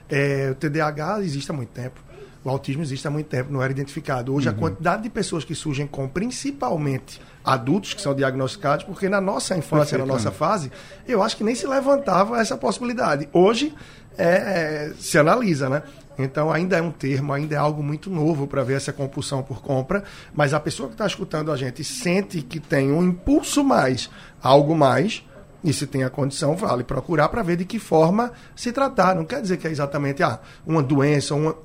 É, 0.08 0.50
o 0.50 0.54
TDAH 0.54 1.20
existe 1.20 1.50
há 1.50 1.54
muito 1.54 1.70
tempo. 1.70 2.00
O 2.44 2.50
autismo 2.50 2.82
existe 2.82 3.06
há 3.06 3.10
muito 3.10 3.26
tempo, 3.26 3.52
não 3.52 3.62
era 3.62 3.72
identificado. 3.72 4.32
Hoje, 4.32 4.48
uhum. 4.48 4.54
a 4.54 4.58
quantidade 4.58 5.02
de 5.02 5.10
pessoas 5.10 5.44
que 5.44 5.54
surgem 5.54 5.86
com, 5.86 6.08
principalmente 6.08 7.20
adultos 7.44 7.94
que 7.94 8.00
são 8.00 8.14
diagnosticados, 8.14 8.84
porque 8.84 9.08
na 9.08 9.20
nossa 9.20 9.56
infância, 9.56 9.98
na 9.98 10.06
nossa 10.06 10.30
fase, 10.30 10.70
eu 11.06 11.22
acho 11.22 11.36
que 11.36 11.42
nem 11.42 11.54
se 11.54 11.66
levantava 11.66 12.38
essa 12.38 12.56
possibilidade. 12.56 13.28
Hoje, 13.32 13.74
é, 14.16 14.24
é, 14.26 14.92
se 14.98 15.18
analisa, 15.18 15.68
né? 15.68 15.82
Então 16.18 16.52
ainda 16.52 16.76
é 16.76 16.82
um 16.82 16.90
termo, 16.90 17.32
ainda 17.32 17.54
é 17.54 17.58
algo 17.58 17.82
muito 17.82 18.10
novo 18.10 18.46
para 18.46 18.64
ver 18.64 18.74
essa 18.74 18.92
compulsão 18.92 19.42
por 19.42 19.62
compra, 19.62 20.02
mas 20.34 20.52
a 20.52 20.58
pessoa 20.58 20.88
que 20.88 20.94
está 20.94 21.06
escutando 21.06 21.52
a 21.52 21.56
gente 21.56 21.84
sente 21.84 22.42
que 22.42 22.58
tem 22.58 22.90
um 22.90 23.02
impulso 23.02 23.62
mais, 23.62 24.10
algo 24.42 24.74
mais, 24.74 25.24
e 25.62 25.72
se 25.72 25.86
tem 25.86 26.04
a 26.04 26.10
condição, 26.10 26.56
vale 26.56 26.84
procurar 26.84 27.28
para 27.28 27.42
ver 27.42 27.56
de 27.56 27.64
que 27.64 27.78
forma 27.78 28.32
se 28.54 28.72
tratar. 28.72 29.14
Não 29.14 29.24
quer 29.24 29.40
dizer 29.42 29.56
que 29.56 29.66
é 29.66 29.70
exatamente 29.70 30.22
ah, 30.22 30.40
uma 30.64 30.82
doença, 30.82 31.34
uma, 31.34 31.56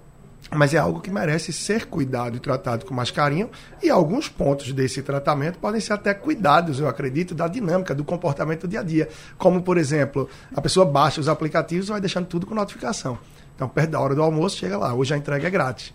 mas 0.52 0.74
é 0.74 0.78
algo 0.78 1.00
que 1.00 1.12
merece 1.12 1.54
ser 1.54 1.86
cuidado 1.86 2.36
e 2.36 2.40
tratado 2.40 2.86
com 2.86 2.94
mais 2.94 3.12
carinho. 3.12 3.50
E 3.82 3.90
alguns 3.90 4.28
pontos 4.28 4.72
desse 4.72 5.02
tratamento 5.02 5.60
podem 5.60 5.80
ser 5.80 5.94
até 5.94 6.14
cuidados, 6.14 6.80
eu 6.80 6.88
acredito, 6.88 7.36
da 7.36 7.48
dinâmica, 7.48 7.94
do 7.94 8.04
comportamento 8.04 8.62
do 8.62 8.68
dia 8.68 8.80
a 8.80 8.84
dia. 8.84 9.10
Como, 9.38 9.62
por 9.62 9.78
exemplo, 9.78 10.28
a 10.56 10.62
pessoa 10.62 10.86
baixa 10.86 11.22
os 11.22 11.30
aplicativos 11.30 11.88
e 11.88 11.92
vai 11.92 12.02
deixando 12.02 12.26
tudo 12.26 12.46
com 12.46 12.56
notificação. 12.56 13.18
Então, 13.56 13.68
perto 13.68 13.92
da 13.92 14.00
hora 14.00 14.16
do 14.16 14.22
almoço, 14.22 14.58
chega 14.58 14.78
lá. 14.78 14.94
Hoje 14.94 15.14
a 15.14 15.18
entrega 15.18 15.48
é 15.48 15.52
grátis. 15.52 15.94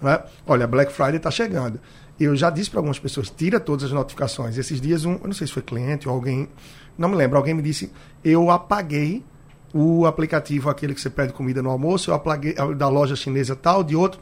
Né? 0.00 0.22
Olha, 0.46 0.66
Black 0.66 0.92
Friday 0.92 1.16
está 1.16 1.30
chegando. 1.30 1.80
Eu 2.18 2.36
já 2.36 2.50
disse 2.50 2.70
para 2.70 2.80
algumas 2.80 2.98
pessoas, 2.98 3.30
tira 3.30 3.58
todas 3.58 3.86
as 3.86 3.92
notificações. 3.92 4.58
Esses 4.58 4.80
dias, 4.80 5.04
um, 5.04 5.12
eu 5.14 5.26
não 5.26 5.32
sei 5.32 5.46
se 5.46 5.52
foi 5.52 5.62
cliente 5.62 6.08
ou 6.08 6.14
alguém, 6.14 6.48
não 6.98 7.08
me 7.08 7.16
lembro, 7.16 7.38
alguém 7.38 7.54
me 7.54 7.62
disse, 7.62 7.90
eu 8.22 8.50
apaguei 8.50 9.24
o 9.72 10.04
aplicativo, 10.04 10.68
aquele 10.68 10.94
que 10.94 11.00
você 11.00 11.08
pede 11.08 11.32
comida 11.32 11.62
no 11.62 11.70
almoço, 11.70 12.10
eu 12.10 12.14
apaguei 12.14 12.54
da 12.76 12.88
loja 12.88 13.16
chinesa 13.16 13.56
tal, 13.56 13.82
de 13.82 13.96
outro, 13.96 14.20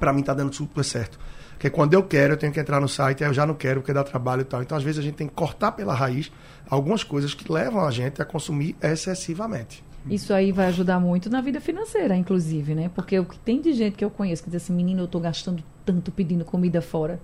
para 0.00 0.12
mim 0.12 0.20
está 0.20 0.34
dando 0.34 0.52
super 0.52 0.84
certo. 0.84 1.18
Porque 1.52 1.70
quando 1.70 1.92
eu 1.92 2.04
quero, 2.04 2.34
eu 2.34 2.36
tenho 2.36 2.52
que 2.52 2.60
entrar 2.60 2.80
no 2.80 2.88
site, 2.88 3.24
aí 3.24 3.30
eu 3.30 3.34
já 3.34 3.44
não 3.44 3.54
quero 3.54 3.80
porque 3.80 3.92
dá 3.92 4.04
trabalho 4.04 4.42
e 4.42 4.44
tal. 4.44 4.62
Então, 4.62 4.78
às 4.78 4.84
vezes, 4.84 5.00
a 5.00 5.02
gente 5.02 5.16
tem 5.16 5.26
que 5.26 5.34
cortar 5.34 5.72
pela 5.72 5.92
raiz 5.92 6.30
algumas 6.70 7.02
coisas 7.02 7.34
que 7.34 7.50
levam 7.52 7.84
a 7.84 7.90
gente 7.90 8.22
a 8.22 8.24
consumir 8.24 8.76
excessivamente. 8.80 9.84
Isso 10.10 10.32
aí 10.32 10.52
vai 10.52 10.66
ajudar 10.66 10.98
muito 10.98 11.28
na 11.28 11.40
vida 11.40 11.60
financeira, 11.60 12.16
inclusive, 12.16 12.74
né? 12.74 12.90
Porque 12.94 13.18
o 13.18 13.24
que 13.24 13.38
tem 13.38 13.60
de 13.60 13.72
gente 13.72 13.96
que 13.96 14.04
eu 14.04 14.10
conheço 14.10 14.42
que 14.42 14.50
diz 14.50 14.62
assim, 14.62 14.72
menino, 14.72 15.00
eu 15.00 15.04
estou 15.06 15.20
gastando 15.20 15.62
tanto 15.84 16.10
pedindo 16.10 16.44
comida 16.44 16.80
fora. 16.80 17.20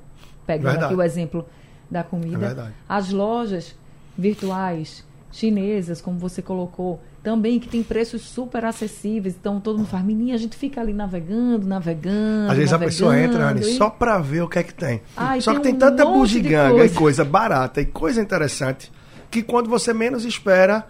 Verdade. 0.46 0.84
aqui 0.84 0.94
o 0.94 1.02
exemplo 1.02 1.46
da 1.90 2.02
comida. 2.02 2.68
É 2.68 2.72
As 2.88 3.10
lojas 3.10 3.74
virtuais 4.16 5.04
chinesas, 5.32 6.00
como 6.00 6.18
você 6.18 6.40
colocou, 6.40 7.02
também 7.22 7.58
que 7.58 7.68
tem 7.68 7.82
preços 7.82 8.22
super 8.22 8.64
acessíveis. 8.64 9.34
Então 9.38 9.60
todo 9.60 9.78
mundo 9.78 9.88
fala, 9.88 10.02
menina, 10.02 10.34
a 10.34 10.38
gente 10.38 10.56
fica 10.56 10.80
ali 10.80 10.92
navegando, 10.92 11.66
navegando. 11.66 12.50
Às 12.50 12.56
vezes 12.56 12.70
navegando, 12.70 12.74
a 12.74 12.86
pessoa 12.86 13.18
entra, 13.18 13.48
Anny, 13.48 13.60
e... 13.60 13.76
só 13.76 13.90
para 13.90 14.18
ver 14.18 14.42
o 14.42 14.48
que 14.48 14.58
é 14.58 14.62
que 14.62 14.74
tem. 14.74 15.00
Só 15.40 15.52
tem 15.52 15.60
que 15.60 15.66
tem 15.68 15.74
um 15.74 15.78
tanta 15.78 16.04
bugiganga 16.04 16.74
coisa. 16.74 16.94
e 16.94 16.96
coisa 16.96 17.24
barata 17.24 17.80
e 17.80 17.86
coisa 17.86 18.20
interessante 18.20 18.92
que 19.30 19.42
quando 19.42 19.68
você 19.68 19.92
menos 19.92 20.24
espera 20.24 20.86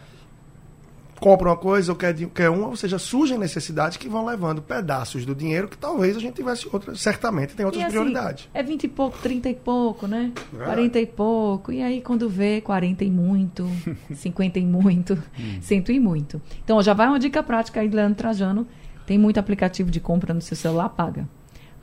compra 1.25 1.49
uma 1.49 1.57
coisa 1.57 1.91
ou 1.91 1.97
quer, 1.97 2.15
quer 2.15 2.51
uma, 2.51 2.69
ou 2.69 2.77
seja, 2.77 2.99
surgem 2.99 3.39
necessidades 3.39 3.97
que 3.97 4.11
vão 4.11 4.27
levando 4.27 4.61
pedaços 4.61 5.25
do 5.25 5.35
dinheiro 5.35 5.69
que 5.69 5.79
talvez 5.79 6.19
a 6.19 6.21
gente 6.21 6.35
tivesse 6.35 6.69
outras, 6.71 7.01
certamente 7.01 7.55
tem 7.55 7.65
outras 7.65 7.83
assim, 7.83 7.93
prioridades. 7.93 8.47
É 8.53 8.63
20 8.63 8.85
e 8.85 8.89
pouco, 8.89 9.17
30 9.23 9.49
e 9.49 9.55
pouco, 9.55 10.07
né? 10.07 10.33
É. 10.53 10.65
40 10.65 11.01
e 11.01 11.07
pouco. 11.07 11.73
E 11.73 11.83
aí 11.83 12.03
quando 12.03 12.29
vê 12.29 12.61
40 12.61 13.05
e 13.05 13.11
muito, 13.11 13.67
50 14.15 14.59
e 14.59 14.67
muito, 14.67 15.17
100 15.63 15.85
e 15.89 15.99
muito. 15.99 16.43
Então, 16.63 16.83
já 16.83 16.93
vai 16.93 17.07
uma 17.07 17.19
dica 17.19 17.43
prática 17.43 17.81
aí, 17.81 17.89
Leandro 17.89 18.17
Trajano. 18.17 18.67
Tem 19.07 19.17
muito 19.17 19.41
aplicativo 19.41 19.91
de 19.91 20.01
compra 20.01 20.35
no 20.35 20.43
seu 20.43 20.57
celular, 20.59 20.91
paga 20.91 21.27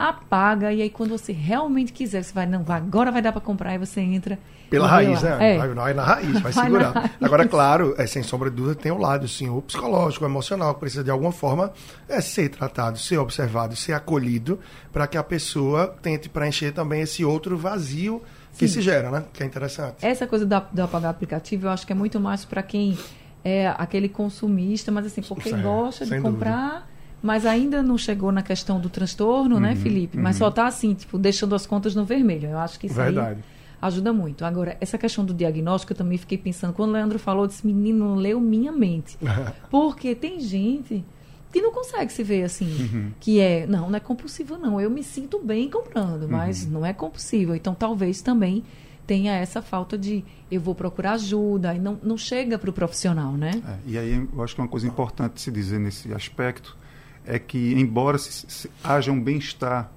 apaga 0.10 0.74
e 0.74 0.82
aí 0.82 0.90
quando 0.90 1.12
você 1.12 1.32
realmente 1.32 1.94
quiser, 1.94 2.24
você 2.24 2.34
vai, 2.34 2.46
não, 2.46 2.66
agora 2.68 3.12
vai 3.12 3.22
dar 3.22 3.32
para 3.32 3.42
comprar 3.42 3.74
e 3.76 3.78
você 3.78 4.02
entra. 4.02 4.38
Pela 4.70 4.88
raiz, 4.88 5.22
né? 5.22 5.56
É. 5.56 5.58
Vai, 5.58 5.94
na 5.94 6.04
raiz, 6.04 6.32
vai, 6.40 6.42
vai 6.52 6.54
segurar. 6.54 6.92
Raiz. 6.92 7.12
Agora, 7.22 7.48
claro, 7.48 7.94
é, 7.98 8.08
sem 8.08 8.24
sombra 8.24 8.50
de 8.50 8.56
dúvida, 8.56 8.76
tem 8.76 8.92
o 8.92 8.98
lado, 8.98 9.28
sim, 9.28 9.50
o 9.50 9.62
psicológico, 9.62 10.24
o 10.24 10.28
emocional, 10.28 10.74
que 10.74 10.80
precisa 10.80 11.04
de 11.04 11.12
alguma 11.12 11.32
forma 11.32 11.74
é, 12.08 12.22
ser 12.22 12.50
tratado, 12.50 12.98
ser 12.98 13.18
observado, 13.18 13.76
ser 13.76 13.94
acolhido, 13.94 14.60
para 14.92 15.08
que 15.08 15.18
a 15.18 15.24
pessoa 15.24 15.88
tente 16.02 16.30
preencher 16.30 16.72
também 16.72 17.02
esse 17.02 17.26
outro 17.26 17.58
vazio 17.58 18.22
que 18.58 18.68
sim. 18.68 18.76
se 18.76 18.82
gera, 18.82 19.12
né? 19.12 19.24
Que 19.34 19.44
é 19.44 19.46
interessante. 19.46 19.98
Essa 20.02 20.26
coisa 20.26 20.46
do, 20.46 20.62
do 20.72 20.84
apagar 20.84 21.12
aplicativo, 21.12 21.68
eu 21.68 21.72
acho 21.72 21.86
que 21.86 21.92
é 21.92 21.96
muito 21.96 22.20
mais 22.20 22.46
para 22.46 22.64
quem 22.64 22.98
é 23.44 23.68
aquele 23.78 24.08
consumista, 24.08 24.92
mas 24.92 25.06
assim, 25.06 25.22
porque 25.22 25.52
gosta 25.52 26.06
de 26.06 26.20
comprar. 26.22 26.91
Mas 27.22 27.46
ainda 27.46 27.84
não 27.84 27.98
chegou 27.98 28.32
na 28.32 28.42
questão 28.42 28.80
do 28.80 28.90
transtorno, 28.90 29.60
né, 29.60 29.70
uhum, 29.70 29.76
né, 29.76 29.82
Felipe? 29.82 30.18
Mas 30.18 30.38
uhum. 30.38 30.40
só 30.40 30.48
está 30.50 30.68
assim, 30.68 30.94
tipo, 30.94 31.20
deixando 31.20 31.54
as 31.54 31.66
contas 31.66 31.94
no 31.94 32.04
vermelho. 32.04 32.50
Eu 32.50 32.58
acho 32.58 32.80
que 32.80 32.88
isso 32.88 32.96
Verdade. 32.96 33.40
aí 33.40 33.62
ajuda 33.82 34.14
muito. 34.14 34.46
Agora, 34.46 34.78
essa 34.80 34.98
questão 34.98 35.26
do 35.26 35.34
diagnóstico, 35.34 35.94
eu 35.94 35.98
também 35.98 36.18
fiquei 36.18 36.38
pensando, 36.38 36.74
quando 36.74 36.92
o 36.92 36.94
Leandro 36.94 37.18
falou, 37.18 37.48
desse 37.48 37.66
menino 37.66 38.16
leu 38.16 38.40
minha 38.40 38.72
mente. 38.72 39.18
Porque 39.70 40.14
tem 40.14 40.40
gente 40.40 41.04
que 41.52 41.62
não 41.62 41.72
consegue 41.72 42.14
se 42.14 42.24
ver 42.24 42.44
assim, 42.44 42.66
uhum. 42.66 43.12
que 43.20 43.40
é, 43.40 43.68
não, 43.68 43.90
não 43.90 43.98
é 43.98 44.00
compulsivo 44.00 44.58
não, 44.58 44.80
eu 44.80 44.90
me 44.90 45.04
sinto 45.04 45.38
bem 45.38 45.70
comprando, 45.70 46.30
mas 46.30 46.64
uhum. 46.64 46.72
não 46.72 46.86
é 46.86 46.94
compulsivo. 46.94 47.54
Então, 47.54 47.76
talvez 47.76 48.22
também 48.22 48.64
tenha 49.06 49.34
essa 49.34 49.62
falta 49.62 49.98
de 49.98 50.24
eu 50.50 50.62
vou 50.62 50.74
procurar 50.74 51.14
ajuda 51.14 51.76
e 51.76 51.80
não, 51.80 52.00
não 52.02 52.18
chega 52.18 52.58
para 52.58 52.70
o 52.70 52.74
profissional, 52.74 53.34
né? 53.34 53.62
É, 53.68 53.78
e 53.86 53.98
aí 53.98 54.28
eu 54.32 54.42
acho 54.42 54.56
que 54.56 54.62
uma 54.62 54.68
coisa 54.68 54.88
importante 54.88 55.42
se 55.42 55.52
dizer 55.52 55.80
nesse 55.80 56.14
aspecto 56.14 56.78
é 57.26 57.38
que, 57.40 57.74
embora 57.74 58.18
se, 58.18 58.46
se 58.48 58.70
haja 58.84 59.12
um 59.12 59.22
bem-estar 59.22 59.92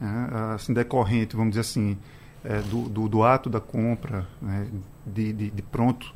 né, 0.00 0.28
assim, 0.54 0.72
decorrente, 0.72 1.36
vamos 1.36 1.52
dizer 1.52 1.62
assim, 1.62 1.96
é, 2.44 2.60
do, 2.60 2.88
do, 2.88 3.08
do, 3.08 3.22
ato 3.22 3.48
da 3.48 3.60
compra, 3.60 4.26
né, 4.40 4.66
de, 5.06 5.32
de, 5.32 5.50
de, 5.50 5.62
pronto, 5.62 6.14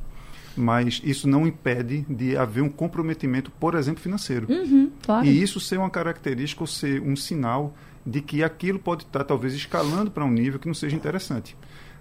mas 0.56 1.00
isso 1.04 1.28
não 1.28 1.46
impede 1.46 2.04
de 2.08 2.36
haver 2.36 2.62
um 2.62 2.68
comprometimento, 2.68 3.50
por 3.52 3.74
exemplo, 3.74 4.02
financeiro. 4.02 4.46
Uhum, 4.50 4.90
claro. 5.02 5.26
E 5.26 5.42
isso 5.42 5.60
ser 5.60 5.78
uma 5.78 5.90
característica 5.90 6.62
ou 6.62 6.66
ser 6.66 7.00
um 7.00 7.16
sinal 7.16 7.74
de 8.04 8.20
que 8.20 8.42
aquilo 8.42 8.78
pode 8.78 9.04
estar 9.04 9.24
talvez 9.24 9.54
escalando 9.54 10.10
para 10.10 10.24
um 10.24 10.30
nível 10.30 10.58
que 10.58 10.66
não 10.66 10.74
seja 10.74 10.96
interessante. 10.96 11.56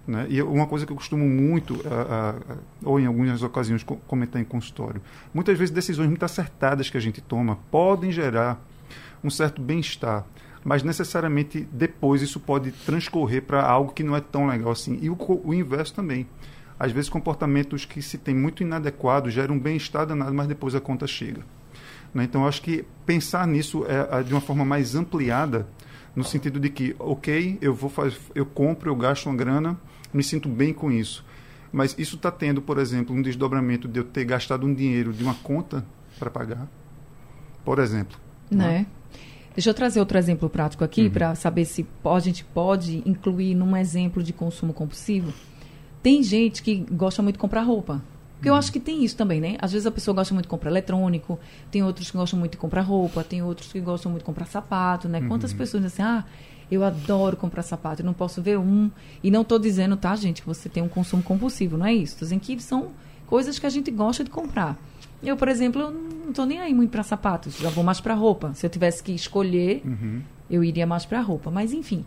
Né? 0.08 0.26
E 0.30 0.40
uma 0.40 0.66
coisa 0.66 0.86
que 0.86 0.92
eu 0.92 0.96
costumo 0.96 1.28
muito, 1.28 1.74
uh, 1.74 1.76
uh, 1.76 2.58
ou 2.82 2.98
em 2.98 3.04
algumas 3.04 3.42
ocasiões, 3.42 3.82
co 3.82 3.96
comentar 4.06 4.40
em 4.40 4.44
consultório, 4.44 5.02
muitas 5.34 5.58
vezes 5.58 5.70
decisões 5.70 6.08
muito 6.08 6.24
acertadas 6.24 6.88
que 6.88 6.96
a 6.96 7.00
gente 7.00 7.20
toma 7.20 7.58
podem 7.70 8.10
gerar 8.10 8.58
um 9.22 9.28
certo 9.28 9.60
bem-estar, 9.60 10.24
mas 10.64 10.82
necessariamente 10.82 11.68
depois 11.70 12.22
isso 12.22 12.40
pode 12.40 12.72
transcorrer 12.72 13.42
para 13.42 13.62
algo 13.62 13.92
que 13.92 14.02
não 14.02 14.16
é 14.16 14.20
tão 14.20 14.46
legal 14.46 14.72
assim. 14.72 14.98
E 15.02 15.10
o, 15.10 15.18
o 15.44 15.52
inverso 15.52 15.92
também. 15.92 16.26
Às 16.80 16.90
vezes 16.90 17.10
comportamentos 17.10 17.84
que 17.84 18.00
se 18.00 18.16
tem 18.16 18.34
muito 18.34 18.62
inadequados 18.62 19.34
geram 19.34 19.56
um 19.56 19.58
bem-estar 19.58 20.06
danado, 20.06 20.32
mas 20.32 20.46
depois 20.46 20.74
a 20.74 20.80
conta 20.80 21.06
chega. 21.06 21.42
Né? 22.14 22.24
Então, 22.24 22.46
acho 22.46 22.62
que 22.62 22.82
pensar 23.04 23.46
nisso 23.46 23.84
é, 23.86 24.20
é 24.20 24.22
de 24.22 24.32
uma 24.32 24.40
forma 24.40 24.64
mais 24.64 24.94
ampliada, 24.94 25.66
no 26.16 26.24
sentido 26.24 26.58
de 26.58 26.70
que, 26.70 26.96
ok, 26.98 27.58
eu 27.60 27.74
vou 27.74 27.90
fazer, 27.90 28.16
eu 28.34 28.46
compro, 28.46 28.88
eu 28.88 28.96
gasto 28.96 29.26
uma 29.26 29.36
grana, 29.36 29.78
me 30.12 30.22
sinto 30.22 30.48
bem 30.48 30.72
com 30.72 30.90
isso. 30.90 31.24
Mas 31.72 31.94
isso 31.98 32.16
está 32.16 32.30
tendo, 32.30 32.62
por 32.62 32.78
exemplo, 32.78 33.14
um 33.14 33.20
desdobramento 33.20 33.86
de 33.86 34.00
eu 34.00 34.04
ter 34.04 34.24
gastado 34.24 34.66
um 34.66 34.74
dinheiro 34.74 35.12
de 35.12 35.22
uma 35.22 35.34
conta 35.34 35.84
para 36.18 36.30
pagar, 36.30 36.66
por 37.64 37.78
exemplo. 37.78 38.18
Né? 38.50 38.66
né? 38.66 38.86
Deixa 39.54 39.70
eu 39.70 39.74
trazer 39.74 40.00
outro 40.00 40.16
exemplo 40.16 40.48
prático 40.48 40.84
aqui 40.84 41.02
uhum. 41.02 41.10
para 41.10 41.34
saber 41.34 41.64
se 41.64 41.86
a 42.04 42.18
gente 42.20 42.44
pode 42.44 43.02
incluir 43.04 43.54
num 43.54 43.76
exemplo 43.76 44.22
de 44.22 44.32
consumo 44.32 44.72
compulsivo. 44.72 45.32
Tem 46.02 46.22
gente 46.22 46.62
que 46.62 46.76
gosta 46.76 47.22
muito 47.22 47.34
de 47.34 47.40
comprar 47.40 47.62
roupa. 47.62 48.00
Porque 48.38 48.48
eu 48.48 48.52
uhum. 48.52 48.58
acho 48.58 48.72
que 48.72 48.78
tem 48.78 49.04
isso 49.04 49.16
também, 49.16 49.40
né? 49.40 49.56
Às 49.60 49.72
vezes 49.72 49.84
a 49.84 49.90
pessoa 49.90 50.14
gosta 50.14 50.32
muito 50.32 50.44
de 50.44 50.48
comprar 50.48 50.70
eletrônico, 50.70 51.38
tem 51.72 51.82
outros 51.82 52.08
que 52.08 52.16
gostam 52.16 52.38
muito 52.38 52.52
de 52.52 52.58
comprar 52.58 52.82
roupa, 52.82 53.24
tem 53.24 53.42
outros 53.42 53.72
que 53.72 53.80
gostam 53.80 54.12
muito 54.12 54.22
de 54.22 54.26
comprar 54.26 54.46
sapato, 54.46 55.08
né? 55.08 55.18
Uhum. 55.18 55.28
Quantas 55.28 55.52
pessoas 55.52 55.82
dizem 55.82 56.04
assim, 56.04 56.18
ah, 56.18 56.24
eu 56.70 56.84
adoro 56.84 57.36
comprar 57.36 57.62
sapato, 57.62 58.02
eu 58.02 58.06
não 58.06 58.12
posso 58.12 58.40
ver 58.40 58.56
um. 58.56 58.88
E 59.24 59.30
não 59.30 59.42
estou 59.42 59.58
dizendo, 59.58 59.96
tá, 59.96 60.14
gente, 60.14 60.42
que 60.42 60.46
você 60.46 60.68
tem 60.68 60.80
um 60.80 60.88
consumo 60.88 61.20
compulsivo, 61.20 61.76
não 61.76 61.84
é 61.84 61.92
isso. 61.92 62.12
Estou 62.12 62.26
dizendo 62.26 62.40
que 62.40 62.62
são 62.62 62.90
coisas 63.26 63.58
que 63.58 63.66
a 63.66 63.70
gente 63.70 63.90
gosta 63.90 64.22
de 64.22 64.30
comprar. 64.30 64.78
Eu, 65.20 65.36
por 65.36 65.48
exemplo, 65.48 65.82
eu 65.82 65.90
não 65.90 66.30
estou 66.30 66.46
nem 66.46 66.60
aí 66.60 66.72
muito 66.72 66.90
para 66.90 67.02
sapatos, 67.02 67.56
já 67.58 67.70
vou 67.70 67.82
mais 67.82 68.00
para 68.00 68.14
roupa. 68.14 68.54
Se 68.54 68.64
eu 68.64 68.70
tivesse 68.70 69.02
que 69.02 69.10
escolher, 69.10 69.82
uhum. 69.84 70.22
eu 70.48 70.62
iria 70.62 70.86
mais 70.86 71.04
para 71.04 71.20
roupa. 71.20 71.50
Mas, 71.50 71.72
enfim. 71.72 72.04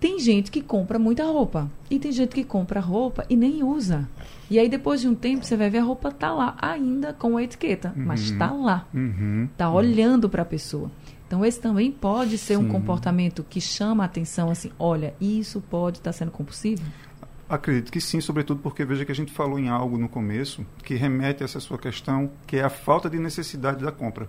Tem 0.00 0.18
gente 0.18 0.50
que 0.50 0.62
compra 0.62 0.98
muita 0.98 1.24
roupa. 1.24 1.70
E 1.90 1.98
tem 1.98 2.10
gente 2.10 2.34
que 2.34 2.42
compra 2.42 2.80
roupa 2.80 3.26
e 3.28 3.36
nem 3.36 3.62
usa. 3.62 4.08
E 4.50 4.58
aí, 4.58 4.66
depois 4.66 5.02
de 5.02 5.08
um 5.08 5.14
tempo, 5.14 5.44
você 5.44 5.56
vai 5.56 5.68
ver 5.68 5.78
a 5.78 5.84
roupa 5.84 6.10
tá 6.10 6.32
lá 6.32 6.56
ainda 6.60 7.12
com 7.12 7.36
a 7.36 7.42
etiqueta. 7.42 7.92
Uhum. 7.94 8.06
Mas 8.06 8.30
tá 8.30 8.50
lá. 8.50 8.86
Uhum. 8.94 9.46
Tá 9.58 9.70
olhando 9.70 10.28
para 10.28 10.40
a 10.40 10.46
pessoa. 10.46 10.90
Então, 11.26 11.44
esse 11.44 11.60
também 11.60 11.92
pode 11.92 12.38
ser 12.38 12.56
Sim. 12.56 12.64
um 12.64 12.68
comportamento 12.68 13.44
que 13.48 13.60
chama 13.60 14.02
a 14.02 14.06
atenção, 14.06 14.50
assim, 14.50 14.72
olha, 14.78 15.14
isso 15.20 15.60
pode 15.60 15.98
estar 15.98 16.10
tá 16.10 16.16
sendo 16.16 16.32
compulsivo? 16.32 16.82
Acredito 17.48 17.92
que 17.92 18.00
sim, 18.00 18.20
sobretudo 18.20 18.60
porque 18.60 18.84
veja 18.84 19.04
que 19.04 19.12
a 19.12 19.14
gente 19.14 19.32
falou 19.32 19.58
em 19.58 19.68
algo 19.68 19.98
no 19.98 20.08
começo 20.08 20.64
que 20.84 20.94
remete 20.94 21.42
a 21.42 21.44
essa 21.44 21.60
sua 21.60 21.78
questão, 21.78 22.30
que 22.46 22.56
é 22.56 22.62
a 22.62 22.70
falta 22.70 23.10
de 23.10 23.18
necessidade 23.18 23.84
da 23.84 23.92
compra. 23.92 24.28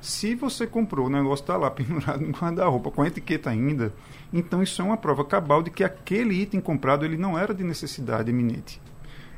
Se 0.00 0.34
você 0.34 0.66
comprou, 0.66 1.06
o 1.06 1.10
negócio 1.10 1.42
está 1.42 1.56
lá 1.56 1.70
pendurado 1.72 2.20
no 2.20 2.32
guarda-roupa, 2.32 2.90
com 2.90 3.02
a 3.02 3.08
etiqueta 3.08 3.50
ainda, 3.50 3.92
então 4.32 4.62
isso 4.62 4.80
é 4.80 4.84
uma 4.84 4.96
prova 4.96 5.24
cabal 5.24 5.62
de 5.62 5.70
que 5.70 5.82
aquele 5.82 6.34
item 6.34 6.60
comprado 6.60 7.04
ele 7.04 7.16
não 7.16 7.38
era 7.38 7.54
de 7.54 7.64
necessidade 7.64 8.30
iminente. 8.30 8.80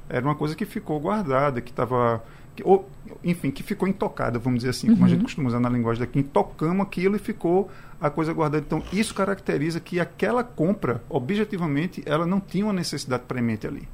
Era 0.09 0.25
uma 0.25 0.35
coisa 0.35 0.57
que 0.57 0.64
ficou 0.64 0.99
guardada, 0.99 1.61
que 1.61 1.70
estava 1.70 2.23
que, 2.55 2.62
ou, 2.64 2.88
enfim, 3.23 3.51
que 3.51 3.62
ficou 3.62 3.88
intocada, 3.88 4.38
vamos 4.38 4.61
dizer 4.61 4.70
assim, 4.70 4.88
como 4.88 5.05
a 5.05 5.09
gente 5.09 5.18
uhum. 5.18 5.25
costuma 5.25 5.49
usar 5.49 5.61
na 5.61 5.68
linguagem 5.68 6.01
daqui, 6.01 6.23
tocamos 6.23 6.87
aquilo 6.87 7.16
e 7.16 7.18
ficou 7.18 7.70
a 8.01 8.11
coisa 8.11 8.33
guardada. 8.33 8.64
Então, 8.64 8.83
isso 8.92 9.14
caracteriza 9.14 9.81
que 9.81 10.01
aquela 10.01 10.42
compra, 10.42 11.03
objetivamente, 11.09 12.03
ela 12.07 12.27
não 12.27 12.40
tinha 12.40 12.64
uma 12.64 12.73
necessidade 12.73 13.25
premente 13.27 13.66
ali. 13.66 13.88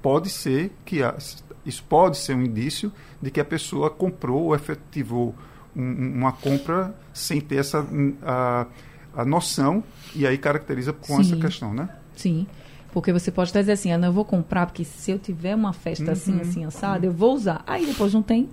Pode 0.00 0.30
ser 0.30 0.72
que 0.84 1.00
isso 1.66 1.84
pode 1.88 2.18
ser 2.18 2.34
um 2.34 2.42
indício 2.42 2.92
de 3.20 3.30
que 3.30 3.40
a 3.40 3.44
pessoa 3.44 3.90
comprou 3.90 4.44
ou 4.44 4.54
efetivou 4.54 5.34
um, 5.76 6.18
uma 6.18 6.32
compra 6.32 6.94
sem 7.12 7.40
ter 7.40 7.56
essa 7.56 7.86
a, 8.22 8.66
a 9.14 9.24
noção 9.24 9.82
e 10.14 10.26
aí 10.26 10.38
caracteriza 10.38 10.92
com 10.92 11.16
Sim. 11.16 11.20
essa 11.20 11.36
questão, 11.36 11.74
né? 11.74 11.88
Sim. 12.16 12.46
Porque 12.92 13.12
você 13.12 13.30
pode 13.30 13.50
até 13.50 13.60
dizer 13.60 13.72
assim, 13.72 13.92
ah, 13.92 13.98
não, 13.98 14.08
eu 14.08 14.12
vou 14.12 14.24
comprar, 14.24 14.66
porque 14.66 14.84
se 14.84 15.10
eu 15.10 15.18
tiver 15.18 15.54
uma 15.54 15.72
festa 15.72 16.12
assim, 16.12 16.32
uhum. 16.32 16.40
assim, 16.40 16.50
assim, 16.50 16.64
assada, 16.64 17.06
eu 17.06 17.12
vou 17.12 17.34
usar. 17.34 17.62
Aí 17.66 17.86
depois 17.86 18.14
não 18.14 18.22
tem. 18.22 18.48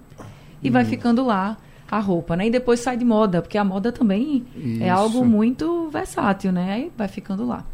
E 0.61 0.67
uhum. 0.67 0.73
vai 0.73 0.85
ficando 0.85 1.25
lá 1.25 1.57
a 1.89 1.99
roupa, 1.99 2.35
né? 2.35 2.47
E 2.47 2.51
depois 2.51 2.79
sai 2.79 2.97
de 2.97 3.05
moda, 3.05 3.41
porque 3.41 3.57
a 3.57 3.63
moda 3.63 3.91
também 3.91 4.45
é 4.55 4.59
Isso. 4.59 4.83
é 4.83 4.89
algo 4.89 5.23
muito 5.23 5.89
versátil, 5.89 6.51
né? 6.51 6.73
Aí 6.73 6.91
vai 6.97 7.07
ficando 7.07 7.45
lá. 7.45 7.65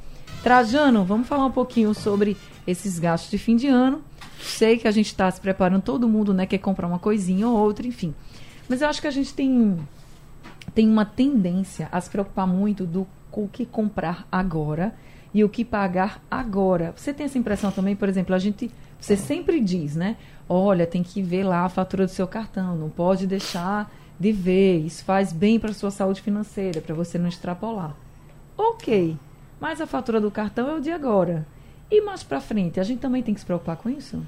Trajano, 0.43 1.03
vamos 1.05 1.27
falar 1.27 1.45
um 1.45 1.51
pouquinho 1.51 1.93
sobre 1.93 2.35
esses 2.65 2.99
gastos 2.99 3.29
de 3.31 3.37
fim 3.37 3.55
de 3.55 3.67
ano. 3.67 4.01
Sei 4.41 4.77
que 4.77 4.87
a 4.87 4.91
gente 4.91 5.07
está 5.07 5.29
se 5.29 5.39
preparando, 5.39 5.81
todo 5.81 6.07
mundo, 6.07 6.33
né, 6.33 6.45
quer 6.45 6.57
comprar 6.57 6.87
uma 6.87 6.97
coisinha 6.97 7.47
ou 7.47 7.55
outra, 7.55 7.85
enfim. 7.85 8.13
Mas 8.71 8.81
eu 8.81 8.87
acho 8.87 9.01
que 9.01 9.07
a 9.07 9.11
gente 9.11 9.33
tem, 9.33 9.77
tem 10.73 10.87
uma 10.87 11.03
tendência 11.03 11.89
a 11.91 11.99
se 11.99 12.09
preocupar 12.09 12.47
muito 12.47 12.85
do 12.85 13.05
o 13.29 13.49
que 13.49 13.65
comprar 13.65 14.25
agora 14.31 14.95
e 15.33 15.43
o 15.43 15.49
que 15.49 15.65
pagar 15.65 16.23
agora. 16.31 16.93
Você 16.95 17.13
tem 17.13 17.25
essa 17.25 17.37
impressão 17.37 17.69
também, 17.69 17.97
por 17.97 18.07
exemplo, 18.07 18.33
a 18.33 18.39
gente, 18.39 18.71
você 18.97 19.17
sempre 19.17 19.59
diz, 19.59 19.97
né? 19.97 20.15
Olha, 20.47 20.87
tem 20.87 21.03
que 21.03 21.21
ver 21.21 21.43
lá 21.43 21.65
a 21.65 21.69
fatura 21.69 22.05
do 22.05 22.11
seu 22.11 22.25
cartão, 22.25 22.77
não 22.77 22.89
pode 22.89 23.27
deixar 23.27 23.93
de 24.17 24.31
ver, 24.31 24.85
isso 24.85 25.03
faz 25.03 25.33
bem 25.33 25.59
para 25.59 25.71
a 25.71 25.73
sua 25.73 25.91
saúde 25.91 26.21
financeira, 26.21 26.79
para 26.79 26.95
você 26.95 27.17
não 27.17 27.27
extrapolar. 27.27 27.93
Ok, 28.57 29.17
mas 29.59 29.81
a 29.81 29.85
fatura 29.85 30.21
do 30.21 30.31
cartão 30.31 30.69
é 30.69 30.75
o 30.75 30.79
de 30.79 30.91
agora. 30.91 31.45
E 31.91 31.99
mais 31.99 32.23
para 32.23 32.39
frente, 32.39 32.79
a 32.79 32.83
gente 32.83 32.99
também 32.99 33.21
tem 33.21 33.33
que 33.33 33.41
se 33.41 33.45
preocupar 33.45 33.75
com 33.75 33.89
isso? 33.89 34.25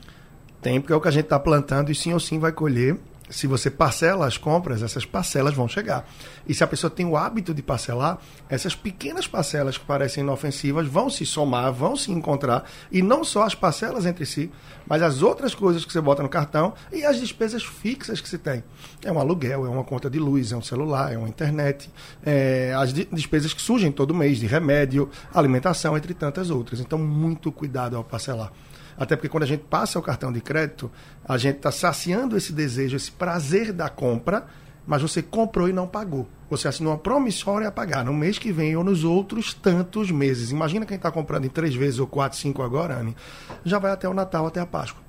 Tem, 0.61 0.81
porque 0.81 0.91
é 0.91 0.95
o 0.97 0.99
que 0.99 1.07
a 1.07 1.11
gente 1.11 1.23
está 1.23 1.39
plantando 1.39 1.89
e 1.89 1.95
sim 1.95 2.11
ou 2.11 2.19
sim 2.19 2.39
vai 2.39 2.51
colher 2.51 2.99
se 3.33 3.47
você 3.47 3.69
parcela 3.69 4.27
as 4.27 4.37
compras, 4.37 4.83
essas 4.83 5.05
parcelas 5.05 5.53
vão 5.53 5.67
chegar. 5.67 6.07
E 6.47 6.53
se 6.53 6.63
a 6.63 6.67
pessoa 6.67 6.89
tem 6.89 7.05
o 7.05 7.17
hábito 7.17 7.53
de 7.53 7.63
parcelar, 7.63 8.19
essas 8.47 8.75
pequenas 8.75 9.25
parcelas 9.25 9.77
que 9.77 9.85
parecem 9.85 10.23
inofensivas 10.23 10.87
vão 10.87 11.09
se 11.09 11.25
somar, 11.25 11.73
vão 11.73 11.95
se 11.95 12.11
encontrar, 12.11 12.69
e 12.91 13.01
não 13.01 13.23
só 13.23 13.43
as 13.43 13.55
parcelas 13.55 14.05
entre 14.05 14.25
si, 14.25 14.51
mas 14.85 15.01
as 15.01 15.21
outras 15.23 15.55
coisas 15.55 15.83
que 15.83 15.91
você 15.91 15.99
bota 15.99 16.21
no 16.21 16.29
cartão 16.29 16.73
e 16.91 17.03
as 17.03 17.19
despesas 17.19 17.63
fixas 17.63 18.21
que 18.21 18.29
você 18.29 18.37
tem. 18.37 18.63
É 19.03 19.11
um 19.11 19.19
aluguel, 19.19 19.65
é 19.65 19.69
uma 19.69 19.83
conta 19.83 20.09
de 20.09 20.19
luz, 20.19 20.51
é 20.51 20.55
um 20.55 20.61
celular, 20.61 21.11
é 21.11 21.17
uma 21.17 21.27
internet, 21.27 21.89
é 22.23 22.73
as 22.77 22.93
despesas 22.93 23.53
que 23.53 23.61
surgem 23.61 23.91
todo 23.91 24.13
mês, 24.13 24.37
de 24.37 24.45
remédio, 24.45 25.09
alimentação, 25.33 25.97
entre 25.97 26.13
tantas 26.13 26.49
outras. 26.49 26.79
Então, 26.79 26.99
muito 26.99 27.51
cuidado 27.51 27.97
ao 27.97 28.03
parcelar. 28.03 28.51
Até 28.97 29.15
porque 29.15 29.29
quando 29.29 29.43
a 29.43 29.47
gente 29.47 29.63
passa 29.63 29.99
o 29.99 30.01
cartão 30.01 30.31
de 30.31 30.41
crédito, 30.41 30.91
a 31.25 31.37
gente 31.37 31.57
está 31.57 31.71
saciando 31.71 32.37
esse 32.37 32.53
desejo, 32.53 32.95
esse 32.95 33.11
prazer 33.11 33.73
da 33.73 33.89
compra, 33.89 34.45
mas 34.85 35.01
você 35.01 35.21
comprou 35.21 35.69
e 35.69 35.73
não 35.73 35.87
pagou. 35.87 36.27
Você 36.49 36.67
assinou 36.67 36.93
uma 36.93 36.99
promissória 36.99 37.67
a 37.67 37.71
pagar 37.71 38.03
no 38.05 38.13
mês 38.13 38.37
que 38.37 38.51
vem 38.51 38.75
ou 38.75 38.83
nos 38.83 39.03
outros 39.03 39.53
tantos 39.53 40.11
meses. 40.11 40.51
Imagina 40.51 40.85
quem 40.85 40.97
está 40.97 41.11
comprando 41.11 41.45
em 41.45 41.49
três 41.49 41.73
vezes 41.73 41.99
ou 41.99 42.07
quatro, 42.07 42.37
cinco 42.37 42.61
agora, 42.61 42.99
Anne, 42.99 43.15
já 43.63 43.79
vai 43.79 43.91
até 43.91 44.07
o 44.07 44.13
Natal, 44.13 44.45
até 44.45 44.59
a 44.59 44.65
Páscoa. 44.65 45.01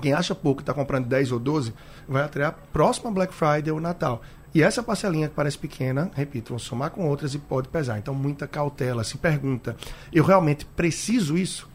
Quem 0.00 0.12
acha 0.12 0.34
pouco 0.34 0.60
e 0.60 0.62
está 0.62 0.74
comprando 0.74 1.06
10 1.06 1.32
ou 1.32 1.38
12, 1.38 1.72
vai 2.06 2.22
até 2.22 2.44
a 2.44 2.52
próxima 2.52 3.10
Black 3.10 3.32
Friday 3.32 3.72
ou 3.72 3.80
Natal. 3.80 4.22
E 4.54 4.62
essa 4.62 4.82
parcelinha 4.82 5.28
que 5.28 5.34
parece 5.34 5.58
pequena, 5.58 6.10
repito, 6.14 6.50
vão 6.50 6.58
somar 6.58 6.90
com 6.90 7.06
outras 7.08 7.34
e 7.34 7.38
pode 7.38 7.68
pesar. 7.68 7.98
Então, 7.98 8.14
muita 8.14 8.46
cautela. 8.46 9.04
Se 9.04 9.18
pergunta, 9.18 9.76
eu 10.12 10.24
realmente 10.24 10.64
preciso 10.64 11.36
isso? 11.36 11.68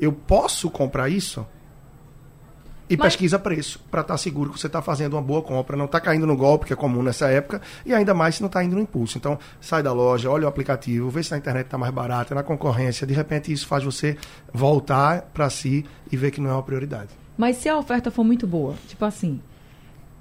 Eu 0.00 0.12
posso 0.12 0.70
comprar 0.70 1.08
isso? 1.08 1.46
E 2.90 2.96
Mas... 2.96 3.08
pesquisa 3.08 3.38
preço, 3.38 3.80
para 3.90 4.00
estar 4.00 4.14
tá 4.14 4.18
seguro 4.18 4.50
que 4.50 4.58
você 4.58 4.66
está 4.66 4.80
fazendo 4.80 5.12
uma 5.12 5.22
boa 5.22 5.42
compra, 5.42 5.76
não 5.76 5.84
está 5.84 6.00
caindo 6.00 6.26
no 6.26 6.36
golpe, 6.36 6.64
que 6.66 6.72
é 6.72 6.76
comum 6.76 7.02
nessa 7.02 7.28
época, 7.28 7.60
e 7.84 7.92
ainda 7.92 8.14
mais 8.14 8.36
se 8.36 8.40
não 8.40 8.46
está 8.46 8.64
indo 8.64 8.74
no 8.74 8.80
impulso. 8.80 9.18
Então, 9.18 9.38
sai 9.60 9.82
da 9.82 9.92
loja, 9.92 10.30
olha 10.30 10.46
o 10.46 10.48
aplicativo, 10.48 11.10
vê 11.10 11.22
se 11.22 11.30
na 11.30 11.36
internet 11.36 11.66
está 11.66 11.76
mais 11.76 11.92
barato, 11.92 12.34
na 12.34 12.42
concorrência. 12.42 13.06
De 13.06 13.12
repente, 13.12 13.52
isso 13.52 13.66
faz 13.66 13.84
você 13.84 14.16
voltar 14.52 15.22
para 15.34 15.50
si 15.50 15.84
e 16.10 16.16
ver 16.16 16.30
que 16.30 16.40
não 16.40 16.48
é 16.48 16.52
uma 16.54 16.62
prioridade. 16.62 17.10
Mas 17.36 17.56
se 17.56 17.68
a 17.68 17.76
oferta 17.76 18.10
for 18.10 18.24
muito 18.24 18.46
boa, 18.46 18.74
tipo 18.88 19.04
assim, 19.04 19.40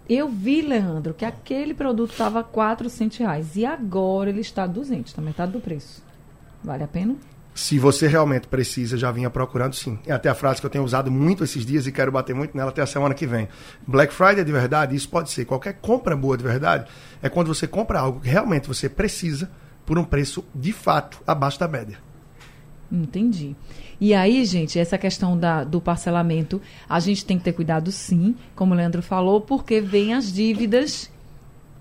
eu 0.10 0.28
vi, 0.28 0.62
Leandro, 0.62 1.14
que 1.14 1.26
aquele 1.26 1.74
produto 1.74 2.12
estava 2.12 2.44
400 2.44 3.18
reais 3.18 3.56
e 3.56 3.66
agora 3.66 4.30
ele 4.30 4.42
está 4.42 4.68
200, 4.68 5.12
está 5.12 5.22
metade 5.22 5.54
do 5.54 5.62
preço. 5.62 6.04
Vale 6.64 6.84
a 6.84 6.88
pena? 6.88 7.16
Se 7.58 7.80
você 7.80 8.06
realmente 8.06 8.48
precisa, 8.48 8.96
já 8.96 9.12
vinha 9.12 9.32
procurando, 9.32 9.74
sim. 9.74 9.98
É 10.06 10.14
até 10.14 10.30
a 10.30 10.36
frase 10.36 10.60
que 10.60 10.66
eu 10.68 10.70
tenho 10.70 10.84
usado 10.84 11.10
muito 11.10 11.44
esses 11.44 11.66
dias 11.66 11.88
e 11.88 11.92
quero 11.92 12.12
bater 12.12 12.36
muito 12.36 12.56
nela 12.56 12.70
até 12.70 12.84
a 12.84 12.86
semana 12.86 13.16
que 13.16 13.26
vem. 13.26 13.48
Black 13.88 14.14
Friday 14.14 14.44
de 14.44 14.52
verdade, 14.52 14.96
isso 14.96 15.10
pode 15.10 15.32
ser 15.32 15.44
qualquer 15.44 15.74
compra 15.82 16.16
boa 16.16 16.38
de 16.38 16.44
verdade, 16.44 16.88
é 17.20 17.28
quando 17.28 17.48
você 17.48 17.68
compra 17.68 18.00
algo 18.00 18.20
que 18.20 18.30
realmente 18.30 18.68
você 18.68 18.88
precisa 18.88 19.50
por 19.88 19.98
um 19.98 20.04
preço 20.04 20.46
de 20.54 20.72
fato 20.72 21.20
abaixo 21.26 21.60
da 21.60 21.68
média. 21.68 21.98
Entendi. 22.92 23.56
E 24.00 24.14
aí, 24.14 24.46
gente, 24.46 24.78
essa 24.78 24.96
questão 24.96 25.36
da, 25.36 25.64
do 25.64 25.82
parcelamento, 25.82 26.62
a 26.88 27.00
gente 27.00 27.26
tem 27.26 27.40
que 27.40 27.44
ter 27.44 27.54
cuidado 27.54 27.92
sim, 27.92 28.36
como 28.56 28.76
o 28.76 28.78
Leandro 28.78 29.02
falou, 29.02 29.42
porque 29.42 29.82
vem 29.82 30.14
as 30.14 30.32
dívidas 30.32 31.10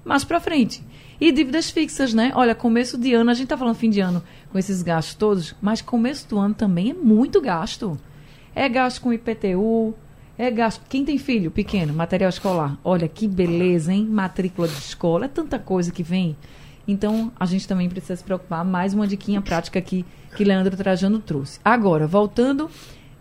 mais 0.06 0.22
para 0.22 0.38
frente. 0.38 0.82
E 1.20 1.32
dívidas 1.32 1.68
fixas, 1.68 2.14
né? 2.14 2.30
Olha, 2.34 2.54
começo 2.54 2.96
de 2.96 3.12
ano, 3.12 3.30
a 3.30 3.34
gente 3.34 3.48
tá 3.48 3.58
falando 3.58 3.74
fim 3.74 3.90
de 3.90 4.00
ano 4.00 4.22
com 4.52 4.58
esses 4.58 4.82
gastos 4.82 5.14
todos, 5.14 5.54
mas 5.60 5.82
começo 5.82 6.28
do 6.28 6.38
ano 6.38 6.54
também 6.54 6.90
é 6.90 6.94
muito 6.94 7.40
gasto. 7.40 7.98
É 8.54 8.68
gasto 8.68 9.00
com 9.00 9.12
IPTU, 9.12 9.94
é 10.38 10.48
gasto. 10.50 10.82
Quem 10.88 11.04
tem 11.04 11.18
filho 11.18 11.50
pequeno, 11.50 11.92
material 11.92 12.28
escolar, 12.28 12.78
olha 12.84 13.08
que 13.08 13.26
beleza, 13.26 13.92
hein? 13.92 14.06
Matrícula 14.06 14.68
de 14.68 14.74
escola, 14.74 15.24
é 15.24 15.28
tanta 15.28 15.58
coisa 15.58 15.90
que 15.90 16.02
vem. 16.02 16.36
Então, 16.86 17.32
a 17.38 17.44
gente 17.44 17.66
também 17.66 17.88
precisa 17.88 18.14
se 18.14 18.22
preocupar. 18.22 18.64
Mais 18.64 18.94
uma 18.94 19.08
diquinha 19.08 19.42
prática 19.42 19.80
aqui 19.80 20.04
que 20.36 20.44
Leandro 20.44 20.76
Trajano 20.76 21.18
trouxe. 21.18 21.58
Agora, 21.64 22.06
voltando 22.06 22.70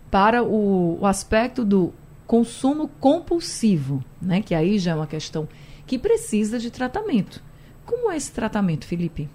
para 0.08 0.44
o, 0.44 1.00
o 1.00 1.06
aspecto 1.06 1.64
do 1.64 1.92
consumo 2.26 2.88
compulsivo, 3.00 4.04
né? 4.22 4.40
Que 4.40 4.54
aí 4.54 4.78
já 4.78 4.92
é 4.92 4.94
uma 4.94 5.06
questão 5.06 5.48
que 5.86 5.98
precisa 5.98 6.58
de 6.58 6.70
tratamento. 6.70 7.42
Como 7.84 8.10
é 8.10 8.16
esse 8.16 8.32
tratamento, 8.32 8.86
Felipe? 8.86 9.28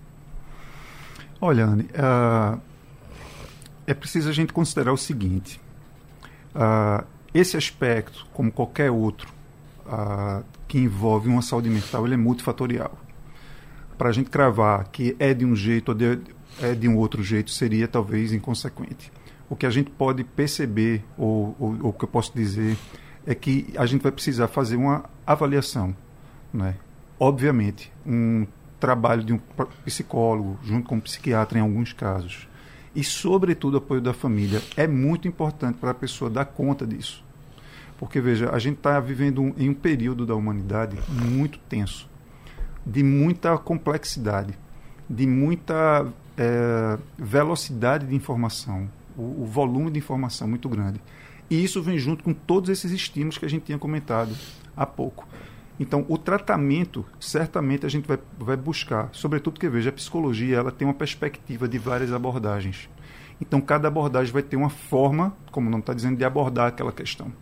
Olha, 1.40 1.66
Anne, 1.66 1.84
uh, 1.84 2.60
é 3.88 3.94
preciso 3.94 4.30
a 4.30 4.34
gente 4.34 4.54
considerar 4.54 4.92
o 4.92 4.98
seguinte: 4.98 5.60
uh, 6.54 7.06
esse 7.34 7.56
aspecto, 7.56 8.28
como 8.34 8.52
qualquer 8.52 8.92
outro, 8.92 9.34
uh, 9.86 10.44
que 10.68 10.78
envolve 10.78 11.30
uma 11.30 11.42
saúde 11.42 11.70
mental, 11.70 12.06
ele 12.06 12.16
é 12.16 12.18
multifatorial. 12.18 12.98
Para 13.98 14.10
a 14.10 14.12
gente 14.12 14.30
cravar 14.30 14.88
que 14.90 15.16
é 15.20 15.34
de 15.34 15.46
um 15.46 15.56
jeito 15.56 15.90
ou 15.90 15.96
de, 15.96 16.20
é 16.62 16.74
de 16.76 16.88
um 16.88 16.98
outro 16.98 17.24
jeito, 17.24 17.52
seria 17.52 17.88
talvez 17.88 18.34
inconsequente. 18.34 19.12
O 19.50 19.56
que 19.56 19.66
a 19.66 19.70
gente 19.70 19.90
pode 19.92 20.24
perceber, 20.24 21.04
ou, 21.18 21.56
ou, 21.60 21.90
o 21.90 21.94
que 21.94 22.06
eu 22.06 22.10
posso 22.10 22.34
dizer, 22.34 22.78
é 23.26 23.36
que 23.36 23.74
a 23.78 23.86
gente 23.86 24.02
vai 24.02 24.12
precisar 24.12 24.48
fazer 24.48 24.76
uma 24.76 25.10
avaliação. 25.26 25.96
Né? 26.54 26.76
Obviamente, 27.20 27.92
um 28.06 28.46
trabalho 28.80 29.24
de 29.24 29.34
um 29.34 29.40
psicólogo 29.86 30.60
junto 30.64 30.90
com 30.90 30.96
um 30.96 31.00
psiquiatra 31.00 31.60
em 31.60 31.62
alguns 31.62 31.94
casos. 31.94 32.48
E 32.96 33.04
sobretudo 33.04 33.78
apoio 33.78 34.02
da 34.02 34.14
família. 34.14 34.62
É 34.76 34.88
muito 34.88 35.28
importante 35.28 35.78
para 35.78 35.92
a 35.92 35.94
pessoa 35.94 36.30
dar 36.30 36.46
conta 36.46 36.86
disso. 36.86 37.24
Porque 37.98 38.20
veja 38.20 38.50
a 38.50 38.60
gente 38.60 38.78
está 38.78 39.00
vivendo 39.00 39.42
um, 39.42 39.54
em 39.58 39.70
um 39.70 39.74
período 39.74 40.26
da 40.26 40.36
humanidade 40.36 40.98
muito 41.08 41.60
tenso 41.60 42.10
de 42.84 43.04
muita 43.04 43.56
complexidade 43.60 44.58
de 45.08 45.28
muita 45.28 46.08
é, 46.36 46.98
velocidade 47.16 48.08
de 48.08 48.16
informação 48.16 48.90
o, 49.16 49.44
o 49.44 49.46
volume 49.46 49.92
de 49.92 50.00
informação 50.00 50.48
muito 50.48 50.68
grande. 50.70 51.02
E 51.50 51.64
isso 51.64 51.82
vem 51.82 51.98
junto 51.98 52.24
com 52.24 52.34
todos 52.34 52.70
esses 52.70 52.92
estímulos 52.92 53.38
que 53.38 53.46
a 53.46 53.50
gente 53.50 53.64
tinha 53.64 53.78
comentado 53.78 54.36
há 54.76 54.86
pouco 54.86 55.28
então, 55.82 56.06
o 56.08 56.15
tratamento, 56.15 57.04
certamente 57.20 57.88
a 57.88 57.89
gente 57.89 58.08
vai, 58.08 58.20
vai 58.38 58.56
buscar, 58.56 59.10
sobretudo 59.12 59.60
que 59.60 59.67
veja, 59.67 59.89
a 59.89 59.91
psicologia 59.91 60.58
ela 60.58 60.72
tem 60.72 60.88
uma 60.88 60.94
perspectiva 60.94 61.67
de 61.67 61.80
várias 61.80 62.13
abordagens. 62.13 62.88
Então, 63.41 63.60
cada 63.60 63.88
abordagem 63.88 64.32
vai 64.32 64.44
ter 64.44 64.56
uma 64.56 64.70
forma, 64.70 65.36
como 65.52 65.72
não 65.72 65.80
está 65.80 65.91
dizendo, 65.91 66.17
de 66.17 66.24
abordar 66.24 66.67
aquela 66.67 66.91
questão. 66.91 67.34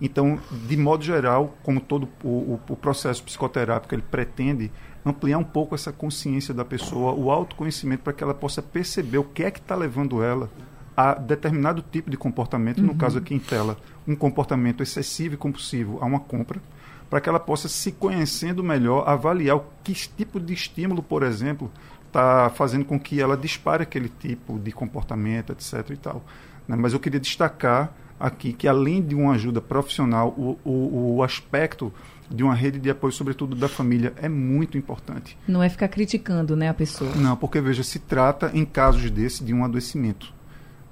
Então, 0.00 0.40
de 0.66 0.76
modo 0.76 1.04
geral, 1.04 1.56
como 1.62 1.80
todo 1.80 2.08
o, 2.24 2.58
o, 2.68 2.76
processo 2.76 3.22
psicoterápico 3.22 3.94
ele 3.94 4.02
pretende 4.02 4.72
ampliar 5.06 5.38
um 5.38 5.44
pouco 5.44 5.76
essa 5.76 5.92
consciência 5.92 6.52
da 6.52 6.64
pessoa, 6.64 7.12
o 7.12 7.30
autoconhecimento, 7.30 8.02
para 8.02 8.12
que 8.12 8.24
ela 8.24 8.34
possa 8.34 8.60
perceber 8.60 9.18
o 9.18 9.24
que 9.24 9.44
é 9.44 9.52
que 9.52 9.60
está 9.60 9.76
levando 9.76 10.20
ela 10.20 10.50
a 10.96 11.14
determinado 11.14 11.80
tipo 11.80 12.10
de 12.10 12.16
comportamento, 12.16 12.78
uhum. 12.78 12.86
no 12.86 12.94
caso 12.96 13.18
aqui 13.18 13.36
em 13.36 13.38
tela, 13.38 13.76
um 14.04 14.16
comportamento 14.16 14.82
excessivo 14.82 15.34
e 15.34 15.36
compulsivo 15.36 15.98
a 16.00 16.06
uma 16.06 16.18
compra, 16.18 16.60
para 17.08 17.20
que 17.20 17.28
ela 17.28 17.40
possa 17.40 17.68
se 17.68 17.92
conhecendo 17.92 18.62
melhor, 18.62 19.08
avaliar 19.08 19.56
o 19.56 19.64
que 19.82 19.92
tipo 19.92 20.40
de 20.40 20.52
estímulo, 20.52 21.02
por 21.02 21.22
exemplo, 21.22 21.70
está 22.06 22.50
fazendo 22.54 22.84
com 22.84 22.98
que 22.98 23.20
ela 23.20 23.36
dispare 23.36 23.82
aquele 23.82 24.08
tipo 24.08 24.58
de 24.58 24.72
comportamento, 24.72 25.52
etc. 25.52 25.90
e 25.90 25.96
tal. 25.96 26.24
Né? 26.66 26.76
Mas 26.76 26.92
eu 26.92 27.00
queria 27.00 27.20
destacar 27.20 27.92
aqui 28.18 28.52
que 28.52 28.68
além 28.68 29.02
de 29.02 29.14
uma 29.14 29.34
ajuda 29.34 29.60
profissional, 29.60 30.28
o, 30.30 30.58
o, 30.64 31.16
o 31.16 31.22
aspecto 31.22 31.92
de 32.30 32.42
uma 32.42 32.54
rede 32.54 32.78
de 32.78 32.88
apoio, 32.88 33.12
sobretudo 33.12 33.54
da 33.54 33.68
família, 33.68 34.12
é 34.16 34.28
muito 34.28 34.78
importante. 34.78 35.36
Não 35.46 35.62
é 35.62 35.68
ficar 35.68 35.88
criticando 35.88 36.56
né, 36.56 36.68
a 36.68 36.74
pessoa. 36.74 37.14
Não, 37.16 37.36
porque 37.36 37.60
veja, 37.60 37.82
se 37.82 37.98
trata 37.98 38.50
em 38.54 38.64
casos 38.64 39.10
desse 39.10 39.44
de 39.44 39.52
um 39.52 39.64
adoecimento. 39.64 40.32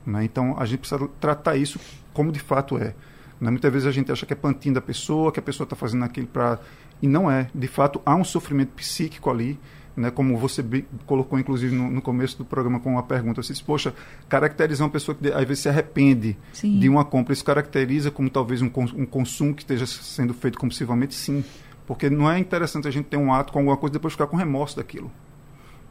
Né? 0.04 0.24
Então 0.24 0.58
a 0.58 0.64
gente 0.66 0.80
precisa 0.80 1.08
tratar 1.20 1.56
isso 1.56 1.80
como 2.12 2.30
de 2.30 2.40
fato 2.40 2.76
é. 2.76 2.94
Né? 3.42 3.50
Muitas 3.50 3.72
vezes 3.72 3.88
a 3.88 3.90
gente 3.90 4.12
acha 4.12 4.24
que 4.24 4.32
é 4.32 4.36
pantinho 4.36 4.76
da 4.76 4.80
pessoa, 4.80 5.32
que 5.32 5.40
a 5.40 5.42
pessoa 5.42 5.64
está 5.64 5.74
fazendo 5.74 6.04
aquilo 6.04 6.28
para. 6.28 6.60
E 7.02 7.08
não 7.08 7.28
é. 7.28 7.48
De 7.52 7.66
fato, 7.66 8.00
há 8.06 8.14
um 8.14 8.22
sofrimento 8.22 8.70
psíquico 8.70 9.28
ali. 9.28 9.58
Né, 9.94 10.10
como 10.10 10.38
você 10.38 10.64
colocou, 11.04 11.38
inclusive, 11.38 11.76
no, 11.76 11.90
no, 11.90 12.00
começo 12.00 12.38
do 12.38 12.46
programa 12.46 12.80
com 12.80 12.92
uma 12.92 13.02
pergunta. 13.02 13.42
Você 13.42 13.52
disse, 13.52 13.62
poxa, 13.62 13.92
caracterizar 14.26 14.86
uma 14.86 14.90
pessoa 14.90 15.14
que 15.14 15.28
às 15.28 15.44
vezes 15.46 15.64
se 15.64 15.68
arrepende 15.68 16.34
sim. 16.50 16.78
de 16.78 16.88
uma 16.88 17.04
compra, 17.04 17.34
isso 17.34 17.44
caracteriza 17.44 18.10
como 18.10 18.30
talvez 18.30 18.62
um, 18.62 18.70
um 18.96 19.04
consumo 19.04 19.52
que 19.52 19.60
esteja 19.60 19.84
sendo 19.86 20.32
feito 20.32 20.58
compulsivamente? 20.58 21.14
Sim. 21.14 21.44
Porque 21.86 22.08
não 22.08 22.30
é 22.30 22.38
interessante 22.38 22.88
a 22.88 22.90
gente 22.90 23.04
ter 23.04 23.18
um 23.18 23.34
ato 23.34 23.52
com 23.52 23.58
alguma 23.58 23.76
coisa 23.76 23.92
e 23.92 23.98
depois 23.98 24.14
ficar 24.14 24.28
com 24.28 24.34
remorso 24.34 24.76
daquilo. 24.76 25.12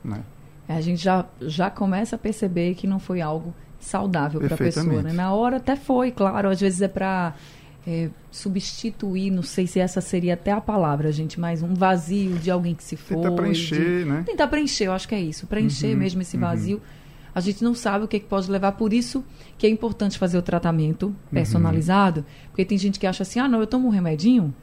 Né? 0.04 0.24
É, 0.68 0.74
a 0.74 0.82
gente 0.82 1.04
já, 1.04 1.28
já 1.40 1.70
começa 1.70 2.16
a 2.16 2.20
perceber 2.20 2.74
que 2.74 2.88
não 2.88 2.98
foi 2.98 3.22
algo 3.22 3.54
saudável 3.82 4.40
para 4.40 4.56
a 4.56 4.58
pessoa. 4.58 5.02
Né? 5.02 5.12
Na 5.12 5.34
hora 5.34 5.58
até 5.58 5.76
foi, 5.76 6.12
claro, 6.12 6.50
às 6.50 6.60
vezes 6.60 6.82
é 6.82 6.88
para 6.88 7.34
é, 7.86 8.10
substituir, 8.30 9.32
não 9.32 9.44
sei 9.44 9.66
se 9.68 9.80
essa 9.80 10.02
seria 10.02 10.36
até 10.36 10.52
a 10.52 10.62
palavra, 10.62 11.12
gente, 11.12 11.40
mas 11.40 11.64
um 11.64 11.74
vazio 11.74 12.38
de 12.38 12.52
alguém 12.52 12.76
que 12.76 12.84
se 12.84 12.96
foi. 12.96 13.18
Tentar 13.18 13.32
preencher, 13.32 14.04
de, 14.04 14.06
né? 14.06 14.24
Tentar 14.26 14.48
preencher, 14.48 14.86
eu 14.86 14.94
acho 14.94 15.08
que 15.08 15.16
é 15.16 15.22
isso. 15.22 15.48
Preencher 15.48 15.94
uhum, 15.94 15.98
mesmo 15.98 16.22
esse 16.22 16.36
uhum. 16.36 16.42
vazio. 16.42 16.78
Uhum. 16.78 17.02
A 17.34 17.40
gente 17.40 17.64
não 17.64 17.74
sabe 17.74 18.06
o 18.06 18.08
que, 18.08 18.20
que, 18.20 18.28
pode 18.28 18.52
levar, 18.52 18.74
por 18.74 18.94
isso 18.94 19.24
que 19.58 19.66
é 19.66 19.70
importante 19.70 20.18
fazer 20.18 20.38
o 20.38 20.42
tratamento 20.42 21.08
uhum. 21.08 21.14
personalizado, 21.32 22.20
uhum. 22.22 22.26
porque 22.50 22.66
tem 22.66 22.78
gente 22.78 23.00
que 23.00 23.08
acha 23.08 23.24
assim, 23.24 23.40
ah, 23.40 23.48
não, 23.48 23.62
eu 23.62 23.68
tomo 23.68 23.88
um 23.88 23.92
remedinho 23.92 24.54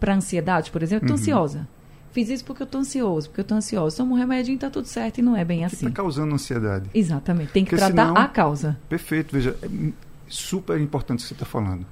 para 0.00 0.14
ansiedade, 0.14 0.70
por 0.70 0.82
exemplo, 0.82 1.04
estou 1.04 1.16
uhum. 1.16 1.22
ansiosa. 1.22 1.68
Fiz 2.12 2.28
isso 2.28 2.44
porque 2.44 2.62
eu 2.62 2.66
tô 2.66 2.78
ansioso, 2.78 3.28
porque 3.28 3.40
eu 3.40 3.44
tô 3.44 3.54
ansioso. 3.54 3.96
Tomo 3.96 4.14
um 4.14 4.18
remédio 4.18 4.54
e 4.54 4.58
tá 4.58 4.68
tudo 4.68 4.86
certo 4.86 5.18
e 5.18 5.22
não 5.22 5.34
é 5.34 5.44
bem 5.44 5.60
que 5.60 5.64
assim. 5.64 5.86
Está 5.86 5.90
causando 5.90 6.34
ansiedade. 6.34 6.90
Exatamente. 6.92 7.52
Tem 7.52 7.64
que 7.64 7.70
porque 7.70 7.84
tratar 7.84 8.08
senão, 8.08 8.16
a 8.16 8.28
causa. 8.28 8.78
Perfeito. 8.88 9.34
Veja, 9.34 9.56
é 9.62 9.92
super 10.28 10.78
importante 10.78 11.20
o 11.20 11.22
que 11.22 11.28
você 11.28 11.34
está 11.34 11.46
falando. 11.46 11.86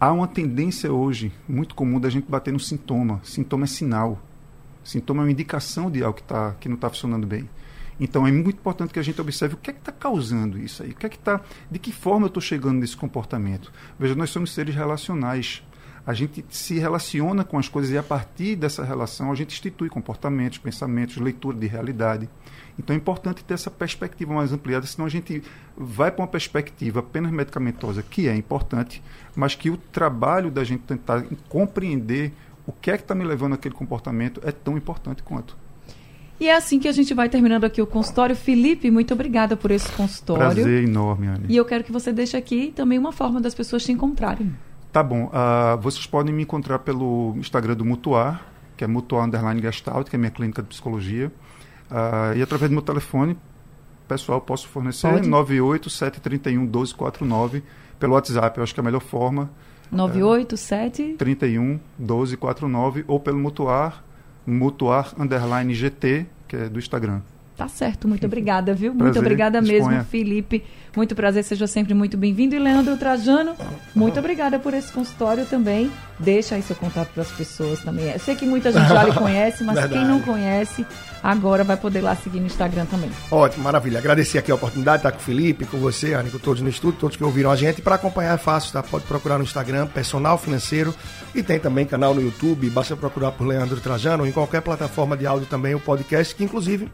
Há 0.00 0.12
uma 0.12 0.28
tendência 0.28 0.92
hoje 0.92 1.32
muito 1.48 1.74
comum 1.74 1.98
da 1.98 2.08
gente 2.08 2.30
bater 2.30 2.52
no 2.52 2.60
sintoma. 2.60 3.20
Sintoma 3.24 3.64
é 3.64 3.66
sinal. 3.66 4.22
Sintoma 4.84 5.22
é 5.22 5.24
uma 5.24 5.32
indicação 5.32 5.90
de 5.90 6.04
algo 6.04 6.16
que, 6.16 6.22
tá, 6.22 6.54
que 6.60 6.68
não 6.68 6.76
está 6.76 6.88
funcionando 6.88 7.26
bem. 7.26 7.50
Então 8.00 8.26
é 8.26 8.30
muito 8.30 8.58
importante 8.58 8.92
que 8.92 8.98
a 9.00 9.02
gente 9.02 9.20
observe 9.20 9.54
o 9.54 9.58
que 9.58 9.70
é 9.70 9.72
que 9.72 9.80
está 9.80 9.90
causando 9.90 10.56
isso 10.56 10.84
aí, 10.84 10.90
o 10.90 10.94
que 10.94 11.04
é 11.04 11.08
que 11.08 11.18
tá, 11.18 11.40
de 11.68 11.80
que 11.80 11.90
forma 11.90 12.26
eu 12.26 12.28
estou 12.28 12.40
chegando 12.40 12.78
nesse 12.78 12.96
comportamento. 12.96 13.72
Veja, 13.98 14.14
nós 14.14 14.30
somos 14.30 14.52
seres 14.52 14.74
relacionais 14.74 15.64
a 16.08 16.14
gente 16.14 16.42
se 16.48 16.78
relaciona 16.78 17.44
com 17.44 17.58
as 17.58 17.68
coisas 17.68 17.92
e 17.92 17.98
a 17.98 18.02
partir 18.02 18.56
dessa 18.56 18.82
relação 18.82 19.30
a 19.30 19.34
gente 19.34 19.50
institui 19.50 19.90
comportamentos, 19.90 20.56
pensamentos, 20.56 21.18
leitura 21.18 21.58
de 21.58 21.66
realidade. 21.66 22.30
Então 22.78 22.94
é 22.94 22.96
importante 22.96 23.44
ter 23.44 23.52
essa 23.52 23.70
perspectiva 23.70 24.32
mais 24.32 24.50
ampliada, 24.50 24.86
senão 24.86 25.04
a 25.04 25.10
gente 25.10 25.42
vai 25.76 26.10
para 26.10 26.22
uma 26.22 26.26
perspectiva 26.26 27.00
apenas 27.00 27.30
medicamentosa, 27.30 28.02
que 28.02 28.26
é 28.26 28.34
importante, 28.34 29.02
mas 29.36 29.54
que 29.54 29.68
o 29.68 29.76
trabalho 29.76 30.50
da 30.50 30.64
gente 30.64 30.80
tentar 30.84 31.26
compreender 31.46 32.32
o 32.66 32.72
que 32.72 32.90
é 32.90 32.96
que 32.96 33.02
está 33.02 33.14
me 33.14 33.24
levando 33.24 33.52
àquele 33.52 33.74
comportamento 33.74 34.40
é 34.42 34.50
tão 34.50 34.78
importante 34.78 35.22
quanto. 35.22 35.58
E 36.40 36.48
é 36.48 36.56
assim 36.56 36.78
que 36.78 36.88
a 36.88 36.92
gente 36.92 37.12
vai 37.12 37.28
terminando 37.28 37.64
aqui 37.64 37.82
o 37.82 37.86
consultório. 37.86 38.34
Felipe, 38.34 38.90
muito 38.90 39.12
obrigada 39.12 39.58
por 39.58 39.70
esse 39.70 39.92
consultório. 39.92 40.54
Prazer 40.54 40.84
enorme, 40.84 41.26
Anne. 41.26 41.44
E 41.50 41.56
eu 41.56 41.66
quero 41.66 41.84
que 41.84 41.92
você 41.92 42.14
deixe 42.14 42.34
aqui 42.34 42.72
também 42.74 42.98
uma 42.98 43.12
forma 43.12 43.42
das 43.42 43.54
pessoas 43.54 43.84
te 43.84 43.92
encontrarem. 43.92 44.54
Tá 44.92 45.02
bom. 45.02 45.24
Uh, 45.26 45.76
vocês 45.80 46.06
podem 46.06 46.34
me 46.34 46.42
encontrar 46.42 46.80
pelo 46.80 47.34
Instagram 47.36 47.74
do 47.74 47.84
Mutuar, 47.84 48.46
que 48.76 48.84
é 48.84 48.86
Mutuar 48.86 49.26
Underline 49.26 49.60
Gestalt, 49.60 50.08
que 50.08 50.16
é 50.16 50.18
minha 50.18 50.30
clínica 50.30 50.62
de 50.62 50.68
psicologia. 50.68 51.32
Uh, 51.90 52.36
e 52.36 52.42
através 52.42 52.70
do 52.70 52.74
meu 52.74 52.82
telefone, 52.82 53.36
pessoal, 54.06 54.40
posso 54.40 54.68
fornecer 54.68 55.20
987311249 55.22 57.62
pelo 57.98 58.14
WhatsApp, 58.14 58.58
eu 58.58 58.62
acho 58.62 58.72
que 58.72 58.80
é 58.80 58.82
a 58.82 58.84
melhor 58.84 59.00
forma. 59.00 59.50
987 59.90 61.14
31 61.14 61.80
1249 61.98 63.04
ou 63.06 63.18
pelo 63.18 63.38
Mutuar, 63.38 64.04
Mutuar 64.46 65.14
Underline 65.18 65.74
GT, 65.74 66.26
que 66.46 66.56
é 66.56 66.68
do 66.68 66.78
Instagram. 66.78 67.22
Tá 67.58 67.66
certo, 67.66 68.06
muito 68.06 68.24
obrigada, 68.24 68.72
viu? 68.72 68.92
Prazer, 68.92 69.04
muito 69.04 69.18
obrigada 69.18 69.60
disponha. 69.60 69.90
mesmo, 69.90 70.04
Felipe. 70.04 70.62
Muito 70.96 71.12
prazer, 71.16 71.42
seja 71.42 71.66
sempre 71.66 71.92
muito 71.92 72.16
bem-vindo. 72.16 72.54
E 72.54 72.58
Leandro 72.58 72.96
Trajano, 72.96 73.56
muito 73.96 74.16
obrigada 74.16 74.60
por 74.60 74.72
esse 74.74 74.92
consultório 74.92 75.44
também. 75.44 75.90
Deixa 76.20 76.54
aí 76.54 76.62
seu 76.62 76.76
contato 76.76 77.08
para 77.12 77.24
as 77.24 77.32
pessoas 77.32 77.80
também. 77.80 78.12
Eu 78.12 78.18
sei 78.20 78.36
que 78.36 78.46
muita 78.46 78.70
gente 78.70 78.88
já 78.88 79.02
lhe 79.02 79.10
conhece, 79.18 79.64
mas 79.64 79.74
Verdade. 79.74 80.00
quem 80.00 80.08
não 80.08 80.20
conhece, 80.20 80.86
agora 81.22 81.64
vai 81.64 81.76
poder 81.76 82.00
lá 82.00 82.14
seguir 82.16 82.40
no 82.40 82.46
Instagram 82.46 82.86
também. 82.86 83.10
Ótimo, 83.30 83.64
maravilha. 83.64 83.98
Agradecer 83.98 84.38
aqui 84.38 84.50
a 84.50 84.54
oportunidade 84.54 85.02
de 85.02 85.08
estar 85.08 85.12
com 85.12 85.22
o 85.22 85.24
Felipe, 85.24 85.66
com 85.66 85.78
você, 85.78 86.14
Anny, 86.14 86.30
com 86.30 86.38
todos 86.38 86.62
no 86.62 86.68
estúdio, 86.68 87.00
todos 87.00 87.16
que 87.16 87.24
ouviram 87.24 87.50
a 87.50 87.56
gente. 87.56 87.82
Para 87.82 87.96
acompanhar 87.96 88.34
é 88.34 88.38
fácil, 88.38 88.72
tá? 88.72 88.82
Pode 88.82 89.04
procurar 89.04 89.38
no 89.38 89.44
Instagram, 89.44 89.86
Personal 89.86 90.38
Financeiro. 90.38 90.94
E 91.34 91.42
tem 91.42 91.58
também 91.58 91.86
canal 91.86 92.14
no 92.14 92.22
YouTube, 92.22 92.68
basta 92.70 92.96
procurar 92.96 93.32
por 93.32 93.46
Leandro 93.46 93.80
Trajano, 93.80 94.26
em 94.26 94.32
qualquer 94.32 94.62
plataforma 94.62 95.16
de 95.16 95.26
áudio 95.26 95.46
também, 95.46 95.74
o 95.74 95.80
podcast, 95.80 96.34
que 96.34 96.44
inclusive 96.44 96.90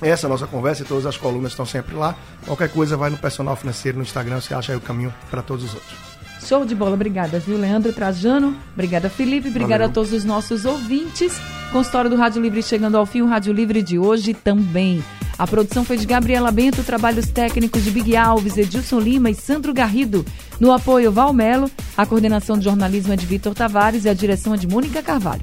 essa 0.00 0.28
nossa 0.28 0.46
conversa 0.46 0.82
e 0.82 0.84
todas 0.84 1.06
as 1.06 1.16
colunas 1.16 1.52
estão 1.52 1.66
sempre 1.66 1.94
lá. 1.94 2.14
Qualquer 2.46 2.68
coisa 2.70 2.96
vai 2.96 3.10
no 3.10 3.18
Personal 3.18 3.56
Financeiro 3.56 3.98
no 3.98 4.04
Instagram, 4.04 4.40
você 4.40 4.54
acha 4.54 4.72
aí 4.72 4.78
o 4.78 4.80
caminho 4.80 5.12
para 5.30 5.42
todos 5.42 5.64
os 5.64 5.74
outros. 5.74 6.17
Show 6.48 6.64
de 6.64 6.74
bola, 6.74 6.94
obrigada, 6.94 7.38
viu, 7.38 7.58
Leandro 7.58 7.92
Trajano? 7.92 8.56
Obrigada, 8.72 9.10
Felipe. 9.10 9.48
Obrigada 9.50 9.84
Valeu. 9.84 9.88
a 9.88 9.92
todos 9.92 10.14
os 10.14 10.24
nossos 10.24 10.64
ouvintes. 10.64 11.38
Consultório 11.70 12.08
do 12.08 12.16
Rádio 12.16 12.40
Livre 12.40 12.62
chegando 12.62 12.96
ao 12.96 13.04
fim, 13.04 13.20
o 13.20 13.26
Rádio 13.26 13.52
Livre 13.52 13.82
de 13.82 13.98
hoje 13.98 14.32
também. 14.32 15.04
A 15.38 15.46
produção 15.46 15.84
foi 15.84 15.98
de 15.98 16.06
Gabriela 16.06 16.50
Bento, 16.50 16.82
trabalhos 16.82 17.28
técnicos 17.28 17.84
de 17.84 17.90
Big 17.90 18.16
Alves, 18.16 18.56
Edilson 18.56 18.98
Lima 18.98 19.28
e 19.28 19.34
Sandro 19.34 19.74
Garrido. 19.74 20.24
No 20.58 20.72
apoio, 20.72 21.12
Valmelo. 21.12 21.70
A 21.94 22.06
coordenação 22.06 22.56
de 22.56 22.64
jornalismo 22.64 23.12
é 23.12 23.16
de 23.16 23.26
Vitor 23.26 23.54
Tavares 23.54 24.06
e 24.06 24.08
a 24.08 24.14
direção 24.14 24.54
é 24.54 24.56
de 24.56 24.66
Mônica 24.66 25.02
Carvalho. 25.02 25.42